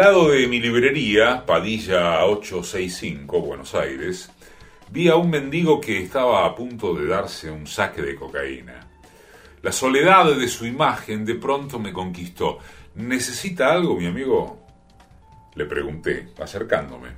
Lado 0.00 0.30
de 0.30 0.48
mi 0.48 0.60
librería, 0.60 1.44
Padilla 1.44 2.24
865, 2.24 3.42
Buenos 3.42 3.74
Aires, 3.74 4.30
vi 4.90 5.08
a 5.08 5.16
un 5.16 5.28
mendigo 5.28 5.78
que 5.78 6.02
estaba 6.02 6.46
a 6.46 6.54
punto 6.54 6.94
de 6.94 7.06
darse 7.06 7.50
un 7.50 7.66
saque 7.66 8.00
de 8.00 8.14
cocaína. 8.14 8.88
La 9.60 9.72
soledad 9.72 10.34
de 10.34 10.48
su 10.48 10.64
imagen 10.64 11.26
de 11.26 11.34
pronto 11.34 11.78
me 11.78 11.92
conquistó. 11.92 12.60
¿Necesita 12.94 13.70
algo, 13.72 13.94
mi 13.94 14.06
amigo? 14.06 14.64
Le 15.54 15.66
pregunté, 15.66 16.30
acercándome. 16.40 17.10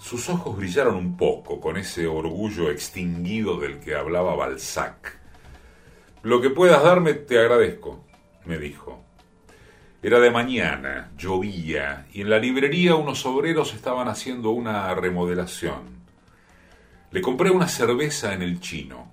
Sus 0.00 0.28
ojos 0.28 0.56
brillaron 0.56 0.96
un 0.96 1.16
poco 1.16 1.60
con 1.60 1.76
ese 1.76 2.08
orgullo 2.08 2.68
extinguido 2.72 3.60
del 3.60 3.78
que 3.78 3.94
hablaba 3.94 4.34
Balzac. 4.34 5.20
Lo 6.24 6.40
que 6.40 6.50
puedas 6.50 6.82
darme 6.82 7.14
te 7.14 7.38
agradezco, 7.38 8.04
me 8.44 8.58
dijo. 8.58 9.04
Era 10.02 10.18
de 10.18 10.30
mañana, 10.30 11.12
llovía, 11.18 12.06
y 12.14 12.22
en 12.22 12.30
la 12.30 12.38
librería 12.38 12.94
unos 12.94 13.26
obreros 13.26 13.74
estaban 13.74 14.08
haciendo 14.08 14.50
una 14.50 14.94
remodelación. 14.94 16.00
Le 17.10 17.20
compré 17.20 17.50
una 17.50 17.68
cerveza 17.68 18.32
en 18.32 18.40
el 18.40 18.60
chino 18.60 19.12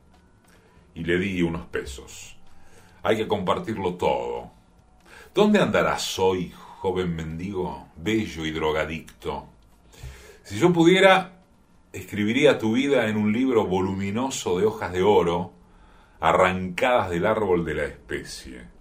y 0.95 1.03
le 1.03 1.19
di 1.19 1.41
unos 1.41 1.65
pesos. 1.65 2.37
Hay 3.03 3.17
que 3.17 3.27
compartirlo 3.27 3.95
todo. 3.95 4.49
¿Dónde 5.35 5.59
andarás 5.59 6.17
hoy, 6.19 6.53
joven 6.55 7.13
mendigo, 7.13 7.89
bello 7.97 8.45
y 8.45 8.51
drogadicto? 8.51 9.45
Si 10.43 10.57
yo 10.57 10.71
pudiera, 10.71 11.41
escribiría 11.91 12.57
tu 12.57 12.71
vida 12.73 13.09
en 13.09 13.17
un 13.17 13.33
libro 13.33 13.65
voluminoso 13.65 14.57
de 14.57 14.65
hojas 14.65 14.93
de 14.93 15.03
oro, 15.03 15.51
arrancadas 16.21 17.09
del 17.09 17.25
árbol 17.25 17.65
de 17.65 17.73
la 17.73 17.83
especie. 17.83 18.76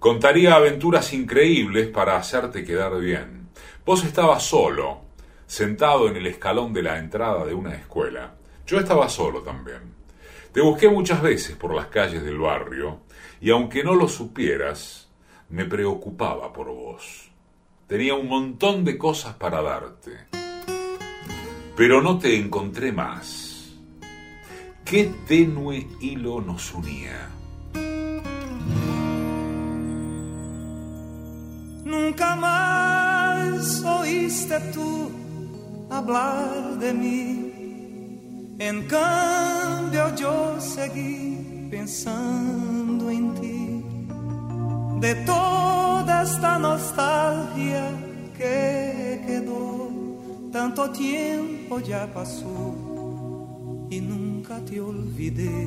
Contaría 0.00 0.54
aventuras 0.54 1.12
increíbles 1.12 1.88
para 1.88 2.16
hacerte 2.16 2.64
quedar 2.64 2.98
bien. 2.98 3.50
Vos 3.84 4.02
estabas 4.02 4.42
solo, 4.42 5.02
sentado 5.46 6.08
en 6.08 6.16
el 6.16 6.26
escalón 6.26 6.72
de 6.72 6.82
la 6.82 6.96
entrada 6.96 7.44
de 7.44 7.52
una 7.52 7.74
escuela. 7.74 8.34
Yo 8.66 8.78
estaba 8.78 9.10
solo 9.10 9.42
también. 9.42 9.94
Te 10.52 10.62
busqué 10.62 10.88
muchas 10.88 11.20
veces 11.20 11.54
por 11.54 11.74
las 11.74 11.88
calles 11.88 12.24
del 12.24 12.38
barrio 12.38 13.00
y 13.42 13.50
aunque 13.50 13.84
no 13.84 13.94
lo 13.94 14.08
supieras, 14.08 15.10
me 15.50 15.66
preocupaba 15.66 16.50
por 16.50 16.68
vos. 16.68 17.30
Tenía 17.86 18.14
un 18.14 18.26
montón 18.26 18.86
de 18.86 18.96
cosas 18.96 19.34
para 19.34 19.60
darte. 19.60 20.12
Pero 21.76 22.00
no 22.00 22.18
te 22.18 22.38
encontré 22.38 22.90
más. 22.90 23.74
Qué 24.82 25.10
tenue 25.28 25.86
hilo 26.00 26.40
nos 26.40 26.72
unía. 26.72 27.39
Nunca 31.90 32.36
más 32.36 33.82
oíste 33.82 34.60
tú 34.72 35.10
hablar 35.90 36.78
de 36.78 36.92
mí. 36.92 37.26
En 38.60 38.86
cambio 38.86 40.14
yo 40.14 40.60
seguí 40.60 41.68
pensando 41.68 43.10
en 43.10 43.34
ti. 43.40 43.84
De 45.00 45.14
toda 45.26 46.22
esta 46.22 46.58
nostalgia 46.58 47.90
que 48.38 49.22
quedó, 49.26 49.90
tanto 50.52 50.90
tiempo 50.90 51.80
ya 51.80 52.06
pasó 52.14 52.76
y 53.90 54.00
nunca 54.00 54.60
te 54.60 54.80
olvidé. 54.80 55.66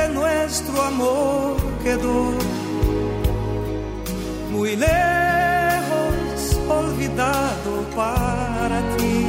ese 0.00 0.08
nuestro 0.12 0.82
amor 0.82 1.56
quedó 1.82 2.32
muy 4.50 4.76
lejos, 4.76 6.58
olvidado 6.68 7.72
para 7.96 8.80
ti. 8.96 9.26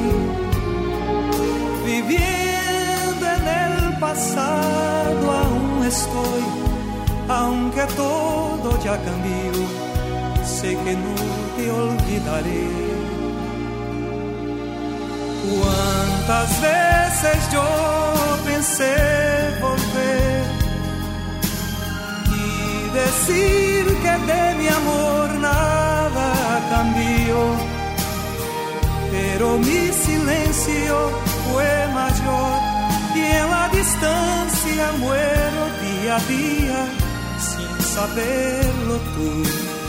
Viviendo 1.85 3.25
en 3.37 3.47
el 3.47 3.99
pasado 3.99 5.31
aún 5.43 5.85
estoy, 5.85 6.43
aunque 7.29 7.83
todo 7.95 8.83
ya 8.83 8.97
cambió, 9.03 9.51
sé 10.45 10.77
que 10.83 10.93
no 10.93 11.15
te 11.55 11.71
olvidaré. 11.71 12.67
Cuántas 15.49 16.61
veces 16.61 17.51
yo 17.51 17.63
pensé 18.45 18.95
volver 19.61 20.40
decir 22.93 23.85
que 24.03 24.13
de 24.31 24.55
mi 24.59 24.67
amor 24.67 25.29
nada 25.39 26.29
cambió, 26.69 27.37
pero 29.11 29.57
mi 29.57 29.83
silencio 30.05 30.95
fue 31.45 31.87
mayor 31.93 32.59
y 33.15 33.21
en 33.21 33.49
la 33.49 33.69
distancia 33.69 34.91
muero 34.99 35.61
día 35.83 36.15
a 36.15 36.19
día 36.35 36.79
sin 37.39 37.85
saberlo 37.95 38.95
tú. 39.15 39.80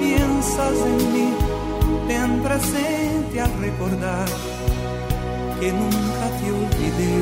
piensas 0.00 0.76
en 0.90 1.12
mí, 1.12 1.28
ten 2.08 2.42
presente 2.42 3.40
al 3.40 3.52
recordar 3.60 4.28
que 5.60 5.72
nunca 5.72 6.24
te 6.38 6.46
olvidé. 6.60 7.16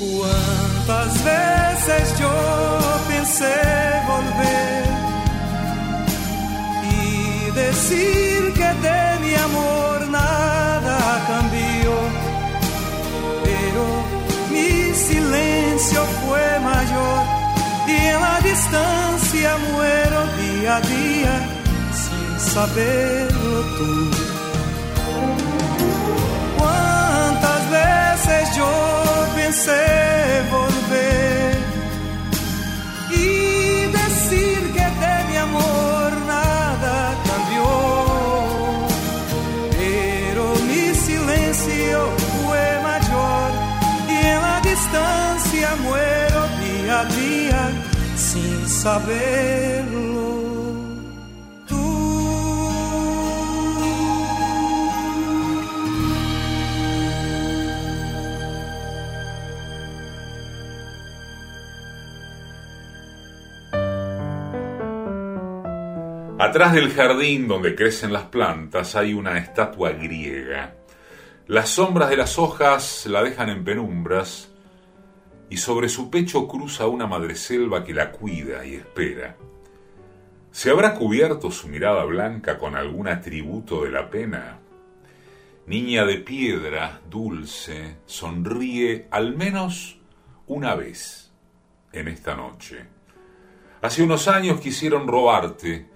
Cuántas 0.00 1.12
veces 1.24 2.18
yo 2.18 2.34
pensé 3.08 3.56
volver 4.12 4.84
y 6.90 7.50
decir 7.54 8.52
que 8.54 8.68
de 8.86 9.02
mi 9.24 9.34
amor 9.34 10.08
nada 10.08 10.98
cambió, 11.28 11.94
pero 13.44 13.84
mi 14.50 14.94
silencio 14.94 16.00
fue 16.24 16.60
mayor 16.60 17.41
y 17.92 18.06
en 18.14 18.20
la 18.20 18.36
distancia 18.40 19.50
muero 19.70 20.20
día 20.40 20.76
a 20.76 20.80
día 20.80 21.34
sin 22.02 22.30
saberlo 22.54 23.54
tú. 23.76 23.92
¿Cuántas 26.58 27.62
veces 27.80 28.56
yo 28.58 28.72
pensé 29.36 29.84
volver 30.56 31.54
y 33.10 33.26
decir 34.00 34.60
que 34.76 34.86
mi 35.28 35.36
amor 35.48 36.01
saberlo. 48.82 50.02
Atrás 66.40 66.72
del 66.72 66.90
jardín 66.92 67.46
donde 67.46 67.76
crecen 67.76 68.12
las 68.12 68.24
plantas 68.24 68.96
hay 68.96 69.14
una 69.14 69.38
estatua 69.38 69.92
griega. 69.92 70.74
Las 71.46 71.68
sombras 71.68 72.10
de 72.10 72.16
las 72.16 72.36
hojas 72.36 73.06
la 73.06 73.22
dejan 73.22 73.48
en 73.48 73.62
penumbras 73.62 74.51
y 75.52 75.58
sobre 75.58 75.90
su 75.90 76.08
pecho 76.08 76.48
cruza 76.48 76.86
una 76.86 77.06
madreselva 77.06 77.84
que 77.84 77.92
la 77.92 78.10
cuida 78.10 78.64
y 78.64 78.76
espera. 78.76 79.36
¿Se 80.50 80.70
habrá 80.70 80.94
cubierto 80.94 81.50
su 81.50 81.68
mirada 81.68 82.04
blanca 82.04 82.58
con 82.58 82.74
algún 82.74 83.06
atributo 83.06 83.84
de 83.84 83.90
la 83.90 84.08
pena? 84.08 84.60
Niña 85.66 86.06
de 86.06 86.16
piedra, 86.16 87.02
dulce, 87.10 87.98
sonríe 88.06 89.08
al 89.10 89.36
menos 89.36 89.98
una 90.46 90.74
vez 90.74 91.30
en 91.92 92.08
esta 92.08 92.34
noche. 92.34 92.86
Hace 93.82 94.02
unos 94.02 94.28
años 94.28 94.58
quisieron 94.58 95.06
robarte, 95.06 95.86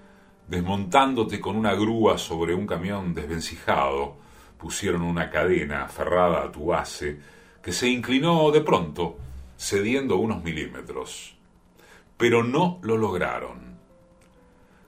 desmontándote 0.48 1.40
con 1.40 1.56
una 1.56 1.72
grúa 1.72 2.18
sobre 2.18 2.54
un 2.54 2.66
camión 2.66 3.14
desvencijado, 3.14 4.18
pusieron 4.58 5.00
una 5.00 5.30
cadena 5.30 5.84
aferrada 5.84 6.44
a 6.44 6.52
tu 6.52 6.66
base 6.66 7.18
que 7.62 7.72
se 7.72 7.88
inclinó 7.88 8.50
de 8.50 8.60
pronto, 8.60 9.16
cediendo 9.58 10.16
unos 10.16 10.42
milímetros. 10.42 11.36
Pero 12.16 12.44
no 12.44 12.78
lo 12.82 12.96
lograron. 12.96 13.76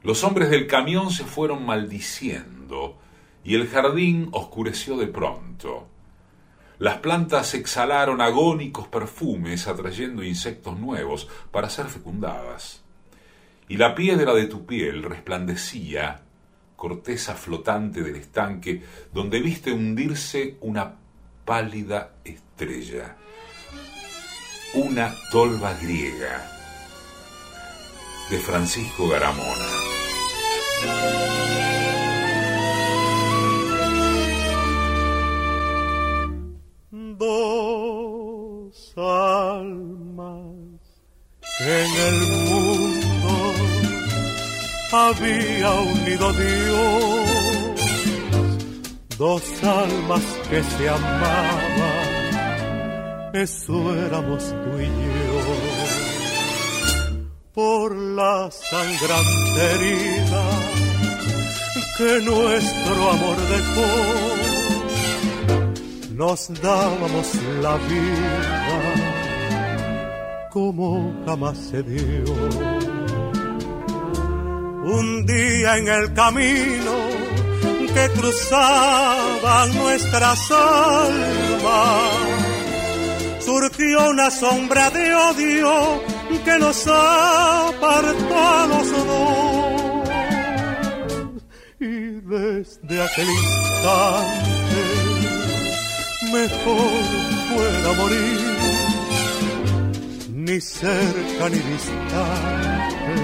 Los 0.03 0.25
hombres 0.25 0.51
del 0.51 0.67
camión 0.67 1.11
se 1.11 1.25
fueron 1.25 1.67
maldiciendo 1.67 2.99
y 3.45 3.55
el 3.55 3.69
jardín 3.69 4.29
oscureció 4.33 4.97
de 4.97 5.07
pronto. 5.07 5.89
Las 6.79 6.99
plantas 6.99 7.55
exhalaron 7.55 8.21
agónicos 8.21 8.87
perfumes 8.87 9.67
atrayendo 9.67 10.23
insectos 10.23 10.79
nuevos 10.79 11.29
para 11.51 11.69
ser 11.69 11.87
fecundadas 11.87 12.83
y 13.69 13.77
la 13.77 13.95
piedra 13.95 14.35
de 14.35 14.47
tu 14.47 14.65
piel 14.65 15.03
resplandecía, 15.03 16.23
corteza 16.75 17.35
flotante 17.35 18.03
del 18.03 18.17
estanque, 18.17 18.83
donde 19.13 19.41
viste 19.41 19.73
hundirse 19.73 20.57
una 20.63 20.95
pálida 21.45 22.15
estrella, 22.25 23.17
una 24.75 25.15
tolva 25.31 25.73
griega, 25.75 26.45
de 28.31 28.39
Francisco 28.39 29.09
Garamona. 29.09 29.67
Dos 36.91 38.95
almas 38.97 40.79
en 41.61 41.91
el 42.09 42.19
mundo 42.49 43.55
había 44.93 45.71
unido 45.73 46.33
Dios, 46.33 47.81
dos 49.19 49.43
almas 49.65 50.23
que 50.49 50.63
se 50.63 50.89
amaban, 50.89 52.08
eso 53.33 53.95
éramos 53.95 54.45
tú 54.51 54.81
y 54.81 54.87
yo. 54.87 55.41
Por 57.55 57.97
la 57.97 58.51
sangrante 58.51 59.61
herida 59.75 60.45
que 61.97 62.21
nuestro 62.23 63.11
amor 63.11 63.37
dejó, 63.55 63.91
nos 66.15 66.49
dábamos 66.63 67.35
la 67.61 67.77
vida 67.77 68.69
como 70.51 71.15
jamás 71.27 71.59
se 71.59 71.83
dio 71.83 72.25
un 74.85 75.27
día 75.27 75.77
en 75.77 75.89
el 75.89 76.13
camino 76.15 76.95
que 77.95 78.09
cruzaban 78.19 79.75
nuestras 79.75 80.51
almas, 80.51 82.28
surgió 83.49 84.11
una 84.11 84.31
sombra 84.31 84.91
de 84.91 85.15
odio 85.15 86.03
que 86.45 86.59
nos 86.59 86.87
apartó 86.87 88.37
a 88.37 88.67
los 88.67 88.91
dos. 89.07 89.73
Y 91.81 92.21
desde 92.35 93.03
aquel 93.07 93.29
instante 93.41 94.83
mejor 96.31 97.03
fuera 97.49 97.91
morir, 98.01 98.41
ni 100.35 100.61
cerca 100.61 101.49
ni 101.49 101.59
distante 101.59 103.15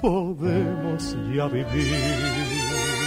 podemos 0.00 1.16
ya 1.32 1.46
vivir. 1.46 3.01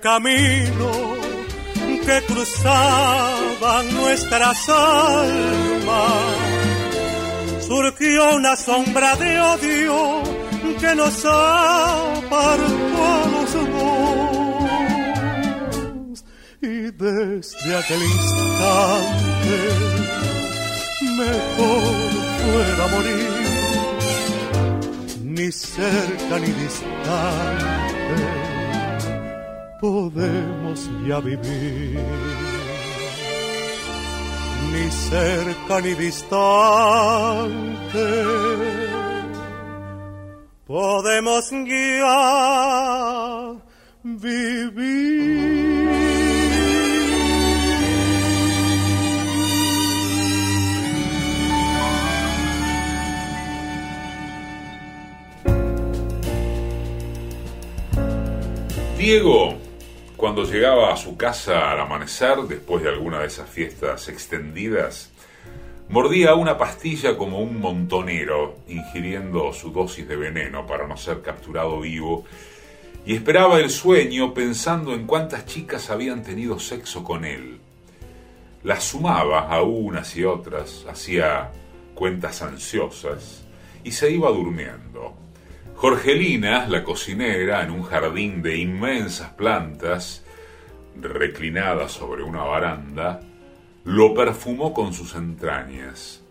Camino 0.00 0.90
que 2.04 2.22
cruzaban 2.26 3.94
nuestras 3.94 4.68
almas, 4.68 6.34
surgió 7.66 8.36
una 8.36 8.56
sombra 8.56 9.14
de 9.16 9.40
odio 9.40 10.22
que 10.80 10.94
nos 10.94 11.24
apartó 11.24 13.04
a 13.04 13.26
los 13.32 13.52
dos. 13.54 13.74
Y 16.62 16.90
desde 16.90 17.76
aquel 17.76 18.02
instante 18.02 19.56
mejor 21.16 21.94
fuera 22.42 22.84
morir, 22.88 23.30
ni 25.24 25.52
cerca 25.52 26.38
ni 26.38 26.50
distante 26.52 28.49
podemos 29.80 30.90
ya 31.06 31.20
vivir. 31.20 32.00
Ni 34.72 34.90
cerca 34.90 35.80
ni 35.80 35.94
distante 35.94 36.28
podemos 40.66 41.50
ya 41.50 43.56
vivir. 44.04 45.50
Diego, 58.98 59.54
cuando 60.32 60.48
llegaba 60.48 60.92
a 60.92 60.96
su 60.96 61.16
casa 61.16 61.72
al 61.72 61.80
amanecer, 61.80 62.36
después 62.42 62.84
de 62.84 62.88
alguna 62.88 63.18
de 63.18 63.26
esas 63.26 63.50
fiestas 63.50 64.08
extendidas, 64.08 65.10
Mordía 65.88 66.34
una 66.36 66.56
pastilla 66.56 67.16
como 67.16 67.40
un 67.40 67.58
montonero, 67.58 68.58
ingiriendo 68.68 69.52
su 69.52 69.72
dosis 69.72 70.06
de 70.06 70.14
veneno 70.14 70.64
para 70.68 70.86
no 70.86 70.96
ser 70.96 71.20
capturado 71.20 71.80
vivo, 71.80 72.26
y 73.04 73.16
esperaba 73.16 73.58
el 73.58 73.70
sueño 73.70 74.32
pensando 74.32 74.94
en 74.94 75.04
cuántas 75.04 75.46
chicas 75.46 75.90
habían 75.90 76.22
tenido 76.22 76.60
sexo 76.60 77.02
con 77.02 77.24
él. 77.24 77.58
Las 78.62 78.84
sumaba 78.84 79.48
a 79.48 79.62
unas 79.62 80.16
y 80.16 80.22
otras, 80.22 80.86
hacía 80.88 81.50
cuentas 81.96 82.40
ansiosas 82.40 83.42
y 83.82 83.90
se 83.90 84.12
iba 84.12 84.30
durmiendo. 84.30 85.12
Jorgelina, 85.80 86.68
la 86.68 86.84
cocinera, 86.84 87.62
en 87.62 87.70
un 87.70 87.84
jardín 87.84 88.42
de 88.42 88.58
inmensas 88.58 89.30
plantas, 89.30 90.22
reclinada 90.94 91.88
sobre 91.88 92.22
una 92.22 92.42
baranda, 92.42 93.22
lo 93.84 94.12
perfumó 94.12 94.74
con 94.74 94.92
sus 94.92 95.14
entrañas. 95.14 96.22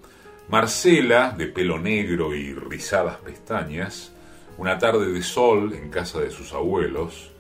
Marcela, 0.50 1.34
de 1.36 1.47
pelo 1.47 1.80
negro 1.80 2.36
y 2.36 2.54
rizadas 2.54 3.18
pestañas, 3.18 4.14
una 4.60 4.78
tarde 4.78 5.12
de 5.12 5.24
sol 5.24 5.74
en 5.74 5.89
casa 5.89 6.20
de 6.20 6.30
sus 6.30 6.54
abuelos, 6.54 7.32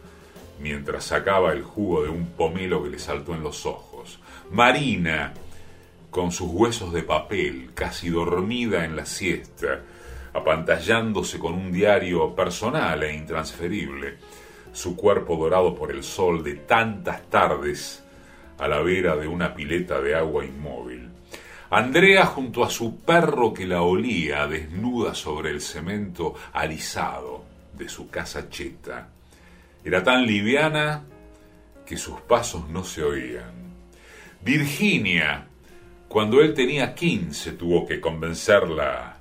mientras 0.59 1.03
sacaba 1.03 1.53
el 1.53 1.61
jugo 1.61 2.01
de 2.01 2.09
un 2.09 2.25
pomelo 2.31 2.81
que 2.81 2.89
le 2.89 2.97
saltó 2.97 3.35
en 3.35 3.43
los 3.43 3.67
ojos. 3.67 4.19
Marina, 4.49 5.35
con 6.09 6.31
sus 6.31 6.49
huesos 6.49 6.91
de 6.91 7.03
papel, 7.03 7.69
casi 7.75 8.09
dormida 8.09 8.83
en 8.83 8.95
la 8.95 9.05
siesta, 9.05 9.81
apantallándose 10.33 11.39
con 11.39 11.53
un 11.53 11.71
diario 11.71 12.35
personal 12.35 13.03
e 13.03 13.13
intransferible, 13.13 14.17
su 14.71 14.95
cuerpo 14.95 15.35
dorado 15.35 15.75
por 15.75 15.91
el 15.91 16.03
sol 16.03 16.43
de 16.43 16.55
tantas 16.55 17.23
tardes 17.29 18.03
a 18.57 18.67
la 18.67 18.81
vera 18.81 19.15
de 19.15 19.27
una 19.27 19.53
pileta 19.53 20.01
de 20.01 20.15
agua 20.15 20.45
inmóvil. 20.45 21.09
Andrea 21.71 22.25
junto 22.25 22.63
a 22.63 22.69
su 22.69 22.97
perro 22.97 23.53
que 23.53 23.67
la 23.67 23.83
olía 23.83 24.47
desnuda 24.47 25.13
sobre 25.13 25.51
el 25.51 25.61
cemento 25.61 26.33
alisado 26.51 27.45
de 27.73 27.87
su 27.87 28.09
casa 28.09 28.49
cheta. 28.49 29.09
Era 29.83 30.03
tan 30.03 30.25
liviana 30.25 31.03
que 31.85 31.97
sus 31.97 32.19
pasos 32.21 32.67
no 32.69 32.83
se 32.83 33.03
oían. 33.03 33.53
Virginia, 34.41 35.47
cuando 36.07 36.41
él 36.41 36.53
tenía 36.53 36.95
quince, 36.95 37.53
tuvo 37.53 37.85
que 37.85 38.01
convencerla 38.01 39.18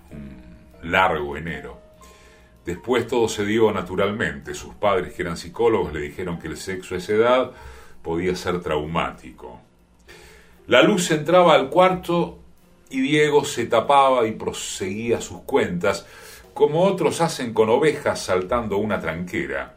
largo 0.90 1.36
enero. 1.36 1.78
Después 2.64 3.06
todo 3.06 3.28
se 3.28 3.46
dio 3.46 3.72
naturalmente. 3.72 4.54
Sus 4.54 4.74
padres, 4.74 5.14
que 5.14 5.22
eran 5.22 5.36
psicólogos, 5.36 5.92
le 5.92 6.00
dijeron 6.00 6.38
que 6.38 6.48
el 6.48 6.56
sexo 6.56 6.94
a 6.94 6.98
esa 6.98 7.12
edad 7.12 7.52
podía 8.02 8.36
ser 8.36 8.60
traumático. 8.60 9.60
La 10.66 10.82
luz 10.82 11.10
entraba 11.10 11.54
al 11.54 11.70
cuarto 11.70 12.38
y 12.90 13.00
Diego 13.00 13.44
se 13.44 13.66
tapaba 13.66 14.26
y 14.26 14.32
proseguía 14.32 15.20
sus 15.20 15.42
cuentas, 15.42 16.06
como 16.52 16.82
otros 16.82 17.20
hacen 17.20 17.54
con 17.54 17.70
ovejas 17.70 18.20
saltando 18.20 18.78
una 18.78 19.00
tranquera. 19.00 19.76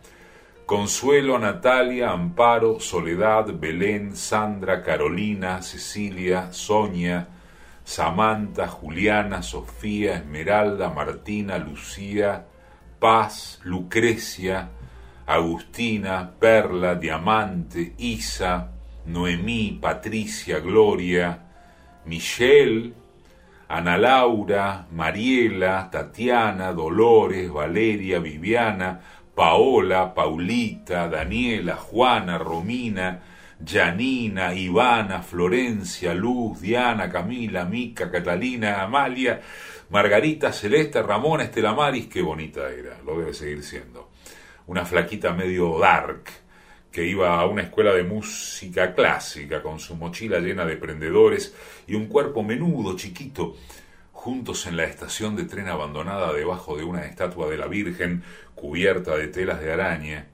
Consuelo, 0.66 1.38
Natalia, 1.38 2.12
Amparo, 2.12 2.80
Soledad, 2.80 3.48
Belén, 3.54 4.16
Sandra, 4.16 4.82
Carolina, 4.82 5.62
Cecilia, 5.62 6.52
Sonia, 6.52 7.28
Samantha, 7.84 8.68
Juliana, 8.68 9.42
Sofía, 9.42 10.16
Esmeralda, 10.16 10.90
Martina, 10.90 11.58
Lucía, 11.58 12.46
Paz, 13.00 13.60
Lucrecia, 13.64 14.70
Agustina, 15.26 16.32
Perla, 16.40 16.96
Diamante, 16.96 17.94
Isa, 17.98 18.72
Noemí, 19.06 19.80
Patricia, 19.82 20.60
Gloria, 20.60 21.40
Michelle, 22.06 22.94
Ana 23.70 23.98
Laura, 23.98 24.86
Mariela, 24.92 25.90
Tatiana, 25.90 26.74
Dolores, 26.74 27.50
Valeria, 27.50 28.20
Viviana, 28.20 29.00
Paola, 29.34 30.14
Paulita, 30.14 31.08
Daniela, 31.08 31.76
Juana, 31.78 32.38
Romina, 32.38 33.22
Janina, 33.66 34.54
Ivana, 34.54 35.22
Florencia, 35.22 36.14
Luz, 36.14 36.62
Diana, 36.62 37.10
Camila, 37.10 37.66
Mica, 37.66 38.10
Catalina, 38.10 38.82
Amalia, 38.82 39.40
Margarita, 39.90 40.52
Celeste, 40.52 41.02
Ramona, 41.02 41.44
Estela 41.44 41.74
Maris, 41.74 42.08
qué 42.08 42.22
bonita 42.22 42.70
era, 42.70 42.98
lo 43.06 43.20
debe 43.20 43.34
seguir 43.34 43.64
siendo 43.64 44.12
una 44.68 44.86
flaquita 44.86 45.34
medio 45.34 45.78
dark, 45.80 46.24
que 46.92 47.06
iba 47.06 47.40
a 47.40 47.46
una 47.46 47.64
escuela 47.64 47.94
de 47.94 48.04
música 48.04 48.94
clásica 48.94 49.62
con 49.62 49.80
su 49.80 49.96
mochila 49.96 50.40
llena 50.40 50.66
de 50.66 50.78
prendedores 50.78 51.54
y 51.88 51.96
un 51.96 52.08
cuerpo 52.08 52.44
menudo, 52.44 52.96
chiquito, 52.96 53.58
juntos 54.12 54.68
en 54.68 54.78
la 54.78 54.84
estación 54.84 55.36
de 55.36 55.46
tren 55.46 55.68
abandonada 55.68 56.32
debajo 56.32 56.78
de 56.78 56.84
una 56.84 57.06
estatua 57.06 57.50
de 57.50 57.58
la 57.58 57.68
Virgen 57.68 58.24
cubierta 58.56 59.16
de 59.16 59.28
telas 59.28 59.60
de 59.62 59.74
araña. 59.74 60.28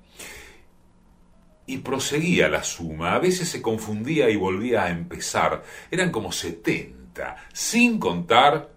Y 1.68 1.78
proseguía 1.80 2.50
la 2.50 2.64
suma, 2.64 3.14
a 3.14 3.20
veces 3.20 3.50
se 3.50 3.62
confundía 3.62 4.30
y 4.30 4.36
volvía 4.36 4.86
a 4.86 4.90
empezar. 4.90 5.64
Eran 5.92 6.12
como 6.12 6.32
setenta, 6.32 7.36
sin 7.54 8.00
contar 8.00 8.72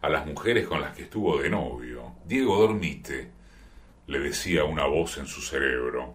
a 0.00 0.08
las 0.08 0.26
mujeres 0.26 0.66
con 0.66 0.80
las 0.80 0.96
que 0.96 1.02
estuvo 1.02 1.38
de 1.38 1.48
novio. 1.48 2.14
Diego 2.26 2.58
Dormite, 2.58 3.30
le 4.06 4.18
decía 4.18 4.64
una 4.64 4.86
voz 4.86 5.18
en 5.18 5.26
su 5.26 5.40
cerebro. 5.40 6.14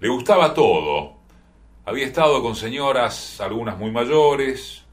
Le 0.00 0.08
gustaba 0.08 0.52
todo. 0.52 1.18
Había 1.84 2.06
estado 2.06 2.42
con 2.42 2.56
señoras, 2.56 3.40
algunas 3.40 3.78
muy 3.78 3.90
mayores, 3.90 4.84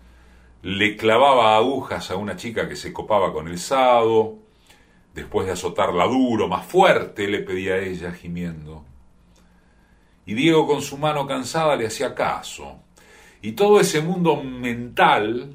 le 0.62 0.98
clavaba 0.98 1.56
agujas 1.56 2.12
a 2.12 2.16
una 2.16 2.36
chica 2.36 2.68
que 2.68 2.76
se 2.76 2.92
copaba 2.92 3.32
con 3.32 3.48
el 3.48 3.60
sado, 3.60 4.40
después 5.14 5.48
de 5.48 5.54
azotarla 5.54 6.08
duro, 6.08 6.48
más 6.48 6.66
fuerte, 6.66 7.28
le 7.28 7.40
pedía 7.40 7.76
a 7.76 7.80
ella 7.80 8.12
gimiendo. 8.12 8.84
Y 10.28 10.34
Diego 10.34 10.68
con 10.68 10.82
su 10.82 10.98
mano 10.98 11.26
cansada 11.26 11.76
le 11.78 11.88
hacía 11.88 12.14
caso. 12.14 12.82
Y 13.42 13.54
todo 13.54 13.80
ese 13.80 14.02
mundo 14.02 14.44
mental 14.44 15.54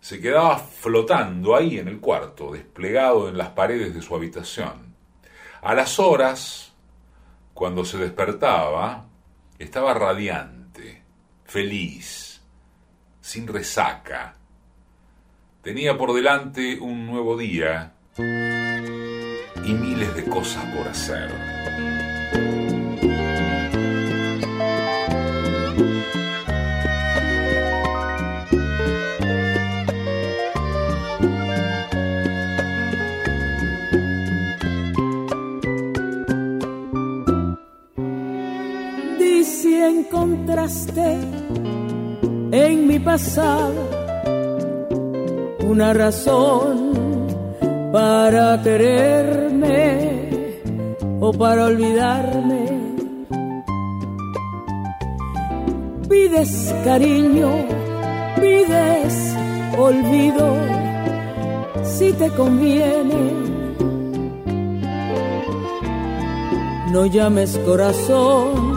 se 0.00 0.20
quedaba 0.20 0.58
flotando 0.58 1.56
ahí 1.56 1.78
en 1.78 1.88
el 1.88 1.98
cuarto, 1.98 2.52
desplegado 2.52 3.28
en 3.28 3.36
las 3.36 3.50
paredes 3.50 3.92
de 3.92 4.00
su 4.00 4.14
habitación. 4.14 4.94
A 5.62 5.74
las 5.74 5.98
horas, 5.98 6.72
cuando 7.54 7.84
se 7.84 7.98
despertaba, 7.98 9.06
estaba 9.58 9.94
radiante, 9.94 11.02
feliz, 11.44 12.40
sin 13.20 13.48
resaca. 13.48 14.36
Tenía 15.60 15.98
por 15.98 16.12
delante 16.14 16.78
un 16.78 17.06
nuevo 17.06 17.36
día 17.36 17.94
y 18.16 19.72
miles 19.72 20.14
de 20.14 20.24
cosas 20.24 20.64
por 20.76 20.86
hacer. 20.86 22.71
Encontraste 40.32 41.18
en 42.52 42.86
mi 42.86 42.98
pasado 42.98 43.72
una 45.60 45.92
razón 45.92 46.92
para 47.92 48.60
quererme 48.62 50.54
o 51.20 51.32
para 51.32 51.66
olvidarme. 51.66 52.62
Pides 56.08 56.74
cariño, 56.84 57.50
pides 58.40 59.36
olvido, 59.78 60.56
si 61.84 62.12
te 62.12 62.28
conviene. 62.30 63.52
No 66.92 67.06
llames 67.06 67.58
corazón 67.64 68.71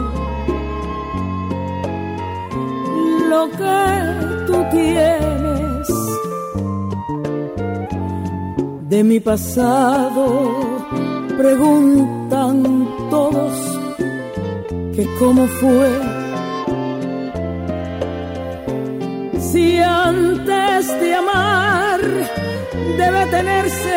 de 8.96 9.04
mi 9.04 9.20
pasado. 9.20 10.24
Preguntan 11.36 12.56
todos 13.10 13.52
que 14.94 15.04
cómo 15.18 15.46
fue. 15.60 15.90
Si 19.52 19.78
antes 19.78 21.00
de 21.00 21.14
amar 21.14 22.00
debe 23.02 23.26
tenerse 23.36 23.95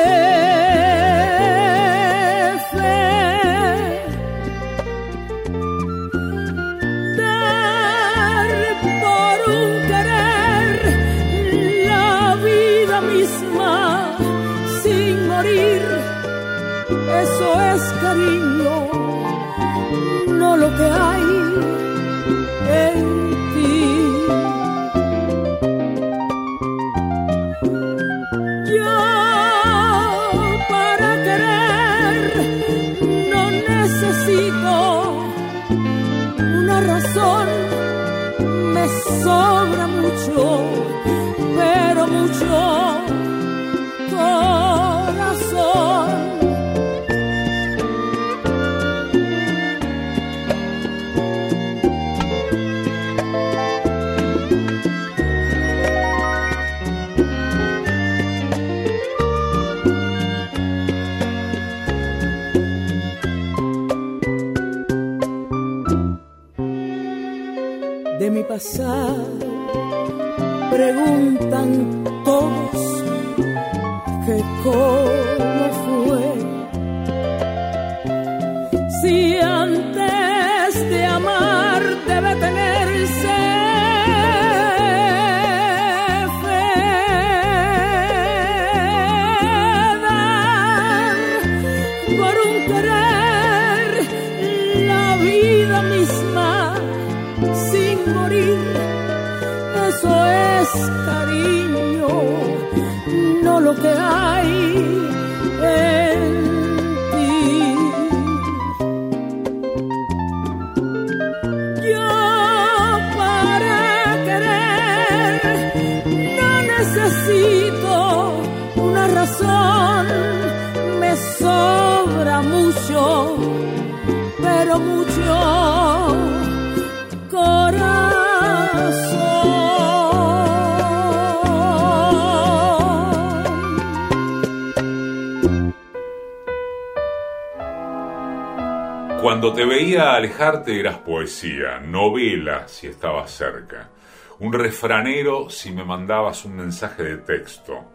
Cuando 139.30 139.54
te 139.54 139.64
veía 139.64 140.16
alejarte 140.16 140.80
eras 140.80 140.98
poesía, 140.98 141.80
novela 141.80 142.68
si 142.68 142.88
estabas 142.88 143.30
cerca, 143.30 143.92
un 144.40 144.52
refranero 144.52 145.52
si 145.52 145.72
me 145.72 145.84
mandabas 145.84 146.46
un 146.46 146.56
mensaje 146.56 147.04
de 147.04 147.18
texto, 147.18 147.92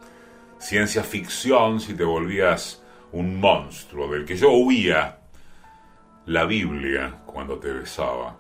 ciencia 0.61 1.03
ficción 1.03 1.81
si 1.81 1.95
te 1.95 2.05
volvías 2.05 2.85
un 3.11 3.41
monstruo 3.41 4.07
del 4.13 4.25
que 4.25 4.37
yo 4.37 4.53
huía, 4.53 5.23
la 6.27 6.45
Biblia 6.45 7.23
cuando 7.27 7.59
te 7.59 7.73
besaba, 7.73 8.37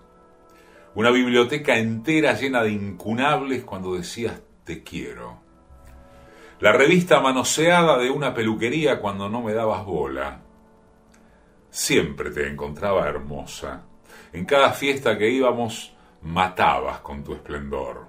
una 0.94 1.10
biblioteca 1.10 1.76
entera 1.76 2.34
llena 2.34 2.62
de 2.62 2.70
incunables 2.70 3.64
cuando 3.64 3.96
decías 3.96 4.40
te 4.62 4.84
quiero, 4.84 5.40
la 6.60 6.70
revista 6.70 7.18
manoseada 7.18 7.98
de 7.98 8.08
una 8.10 8.32
peluquería 8.34 9.00
cuando 9.00 9.28
no 9.28 9.42
me 9.42 9.52
dabas 9.52 9.84
bola, 9.84 10.43
Siempre 11.74 12.30
te 12.30 12.46
encontraba 12.46 13.08
hermosa. 13.08 13.82
En 14.32 14.44
cada 14.44 14.72
fiesta 14.74 15.18
que 15.18 15.28
íbamos, 15.28 15.92
matabas 16.22 17.00
con 17.00 17.24
tu 17.24 17.34
esplendor. 17.34 18.06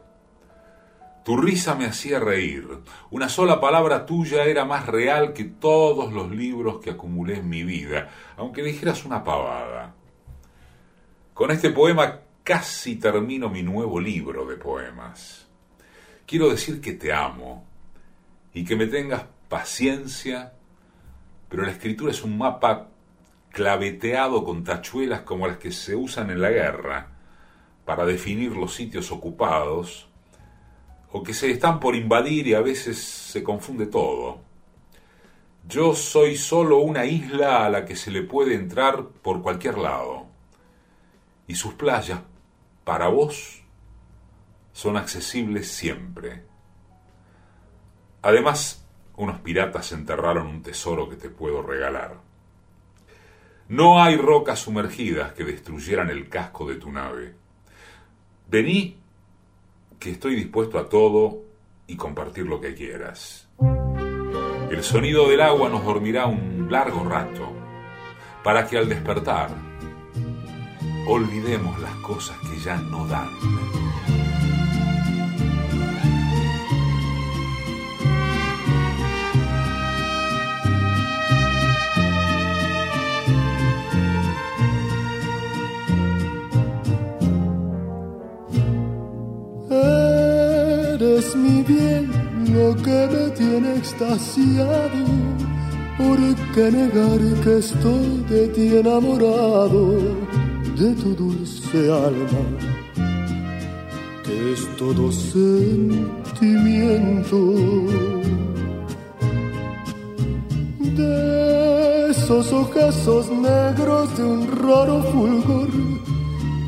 Tu 1.23 1.35
risa 1.35 1.73
me 1.73 1.87
hacía 1.87 2.19
reír. 2.19 2.67
Una 3.09 3.27
sola 3.27 3.59
palabra 3.59 4.05
tuya 4.05 4.43
era 4.43 4.65
más 4.65 4.85
real 4.85 5.33
que 5.33 5.45
todos 5.45 6.13
los 6.13 6.29
libros 6.29 6.79
que 6.79 6.91
acumulé 6.91 7.39
en 7.39 7.49
mi 7.49 7.63
vida, 7.63 8.07
aunque 8.37 8.61
dijeras 8.61 9.03
una 9.03 9.23
pavada. 9.23 9.95
Con 11.33 11.49
este 11.49 11.71
poema 11.71 12.19
casi 12.43 12.97
termino 12.97 13.49
mi 13.49 13.63
nuevo 13.63 13.99
libro 13.99 14.45
de 14.45 14.57
poemas. 14.57 15.47
Quiero 16.27 16.51
decir 16.51 16.79
que 16.79 16.93
te 16.93 17.11
amo 17.11 17.65
y 18.53 18.63
que 18.63 18.75
me 18.75 18.85
tengas 18.85 19.23
paciencia, 19.49 20.53
pero 21.49 21.63
la 21.63 21.71
escritura 21.71 22.11
es 22.11 22.23
un 22.23 22.37
mapa 22.37 22.89
claveteado 23.55 24.43
con 24.43 24.65
tachuelas 24.65 25.21
como 25.21 25.47
las 25.47 25.55
que 25.59 25.71
se 25.71 25.95
usan 25.95 26.29
en 26.29 26.41
la 26.41 26.49
guerra 26.49 27.07
para 27.85 28.05
definir 28.05 28.51
los 28.51 28.73
sitios 28.73 29.13
ocupados 29.13 30.09
o 31.13 31.23
que 31.23 31.33
se 31.33 31.51
están 31.51 31.79
por 31.79 31.95
invadir 31.95 32.47
y 32.47 32.53
a 32.53 32.59
veces 32.59 32.97
se 32.97 33.43
confunde 33.43 33.85
todo. 33.85 34.41
Yo 35.65 35.95
soy 35.95 36.35
solo 36.35 36.79
una 36.79 37.05
isla 37.05 37.65
a 37.65 37.69
la 37.69 37.85
que 37.85 37.95
se 37.95 38.11
le 38.11 38.23
puede 38.23 38.55
entrar 38.55 39.05
por 39.21 39.41
cualquier 39.41 39.77
lado 39.77 40.25
y 41.47 41.55
sus 41.55 41.75
playas, 41.75 42.19
para 42.83 43.07
vos, 43.07 43.63
son 44.73 44.97
accesibles 44.97 45.71
siempre. 45.71 46.43
Además, 48.21 48.85
unos 49.15 49.39
piratas 49.39 49.93
enterraron 49.93 50.47
un 50.47 50.61
tesoro 50.61 51.07
que 51.07 51.15
te 51.15 51.29
puedo 51.29 51.61
regalar. 51.61 52.34
No 53.67 54.01
hay 54.01 54.15
rocas 54.15 54.59
sumergidas 54.59 55.33
que 55.33 55.43
destruyeran 55.43 56.09
el 56.11 56.29
casco 56.29 56.67
de 56.67 56.75
tu 56.75 56.91
nave. 56.91 57.33
Vení, 58.47 58.95
que 59.99 60.11
estoy 60.11 60.35
dispuesto 60.35 60.77
a 60.77 60.87
todo 60.87 61.41
y 61.87 61.95
compartir 61.95 62.45
lo 62.45 62.61
que 62.61 62.75
quieras. 62.75 63.47
El 64.69 64.83
sonido 64.83 65.27
del 65.29 65.41
agua 65.41 65.69
nos 65.69 65.83
dormirá 65.83 66.27
un 66.27 66.67
largo 66.69 67.03
rato, 67.05 67.51
para 68.43 68.67
que 68.67 68.77
al 68.77 68.87
despertar 68.87 69.49
olvidemos 71.07 71.79
las 71.79 71.95
cosas 71.95 72.37
que 72.39 72.59
ya 72.59 72.77
no 72.77 73.07
dan. 73.07 73.29
Bien, 91.67 92.09
lo 92.53 92.75
que 92.75 93.07
me 93.11 93.29
tiene 93.31 93.77
extasiado. 93.77 95.05
¿Por 95.97 96.19
qué 96.53 96.71
negar 96.71 97.19
que 97.43 97.57
estoy 97.59 98.23
de 98.29 98.47
ti 98.49 98.77
enamorado? 98.77 99.97
De 100.77 100.93
tu 100.95 101.15
dulce 101.15 101.91
alma, 101.91 102.43
que 104.23 104.53
es 104.53 104.67
todo 104.77 105.11
sentimiento. 105.11 107.37
De 110.79 112.11
esos 112.11 112.51
ojazos 112.51 113.31
negros 113.31 114.15
de 114.17 114.23
un 114.23 114.47
raro 114.47 115.01
fulgor 115.11 115.69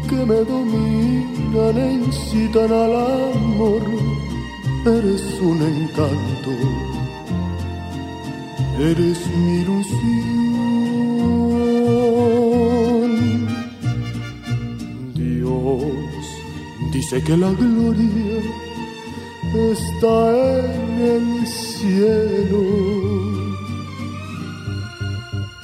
que 0.09 0.15
me 0.15 0.43
dominan 0.45 1.77
e 1.77 1.93
incitan 2.05 2.71
al 2.71 2.95
amor. 2.95 3.81
Eres 4.85 5.23
un 5.41 5.61
encanto, 5.61 6.51
eres 8.79 9.19
mi 9.35 9.59
ilusión. 9.61 9.97
Dios 15.13 16.23
dice 16.93 17.23
que 17.23 17.35
la 17.37 17.51
gloria 17.51 18.41
está 19.71 20.15
en 20.63 21.01
el 21.01 21.47
cielo. 21.47 22.63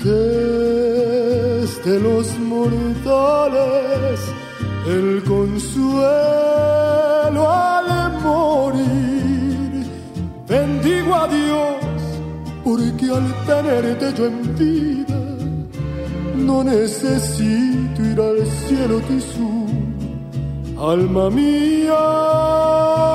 Que 0.04 0.44
de 1.86 2.00
los 2.00 2.40
mortales 2.40 4.20
el 4.88 5.22
consuelo 5.24 6.24
Bendigo 10.84 11.16
a 11.16 11.28
Dios 11.30 11.76
porque 12.66 13.10
al 13.10 13.34
tenerte 13.46 14.14
yo 14.18 14.26
en 14.26 14.56
vida 14.58 15.22
no 16.36 16.62
necesito 16.62 18.02
ir 18.02 18.20
al 18.20 18.46
cielo 18.46 19.00
tisú, 19.08 19.66
alma 20.78 21.30
mía. 21.30 23.13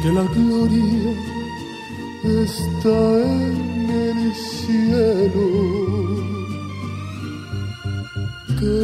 Que 0.00 0.10
la 0.10 0.22
gloria 0.22 1.12
está 2.24 3.20
en 3.20 3.90
el 3.90 4.34
cielo, 4.34 5.46
que 8.58 8.76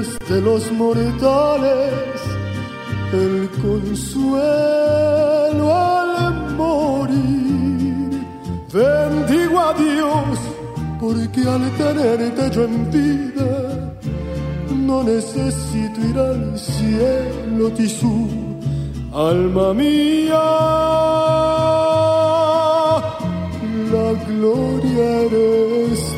es 0.00 0.18
de 0.30 0.40
los 0.40 0.72
mortales 0.72 1.92
el 3.12 3.50
consuelo 3.62 4.56
al 5.74 6.56
morir. 6.56 8.24
Bendigo 8.72 9.60
a 9.60 9.74
Dios 9.74 10.38
porque 10.98 11.40
al 11.46 11.70
tenerte 11.76 12.50
yo 12.50 12.64
en 12.64 12.90
vida 12.90 13.94
no 14.74 15.02
necesito 15.02 16.00
ir 16.00 16.18
al 16.18 16.58
cielo 16.58 17.70
tisú 17.72 18.45
alma 19.16 19.72
mía, 19.72 20.44
la 23.90 24.12
gloria 24.28 25.20
eres. 25.22 26.16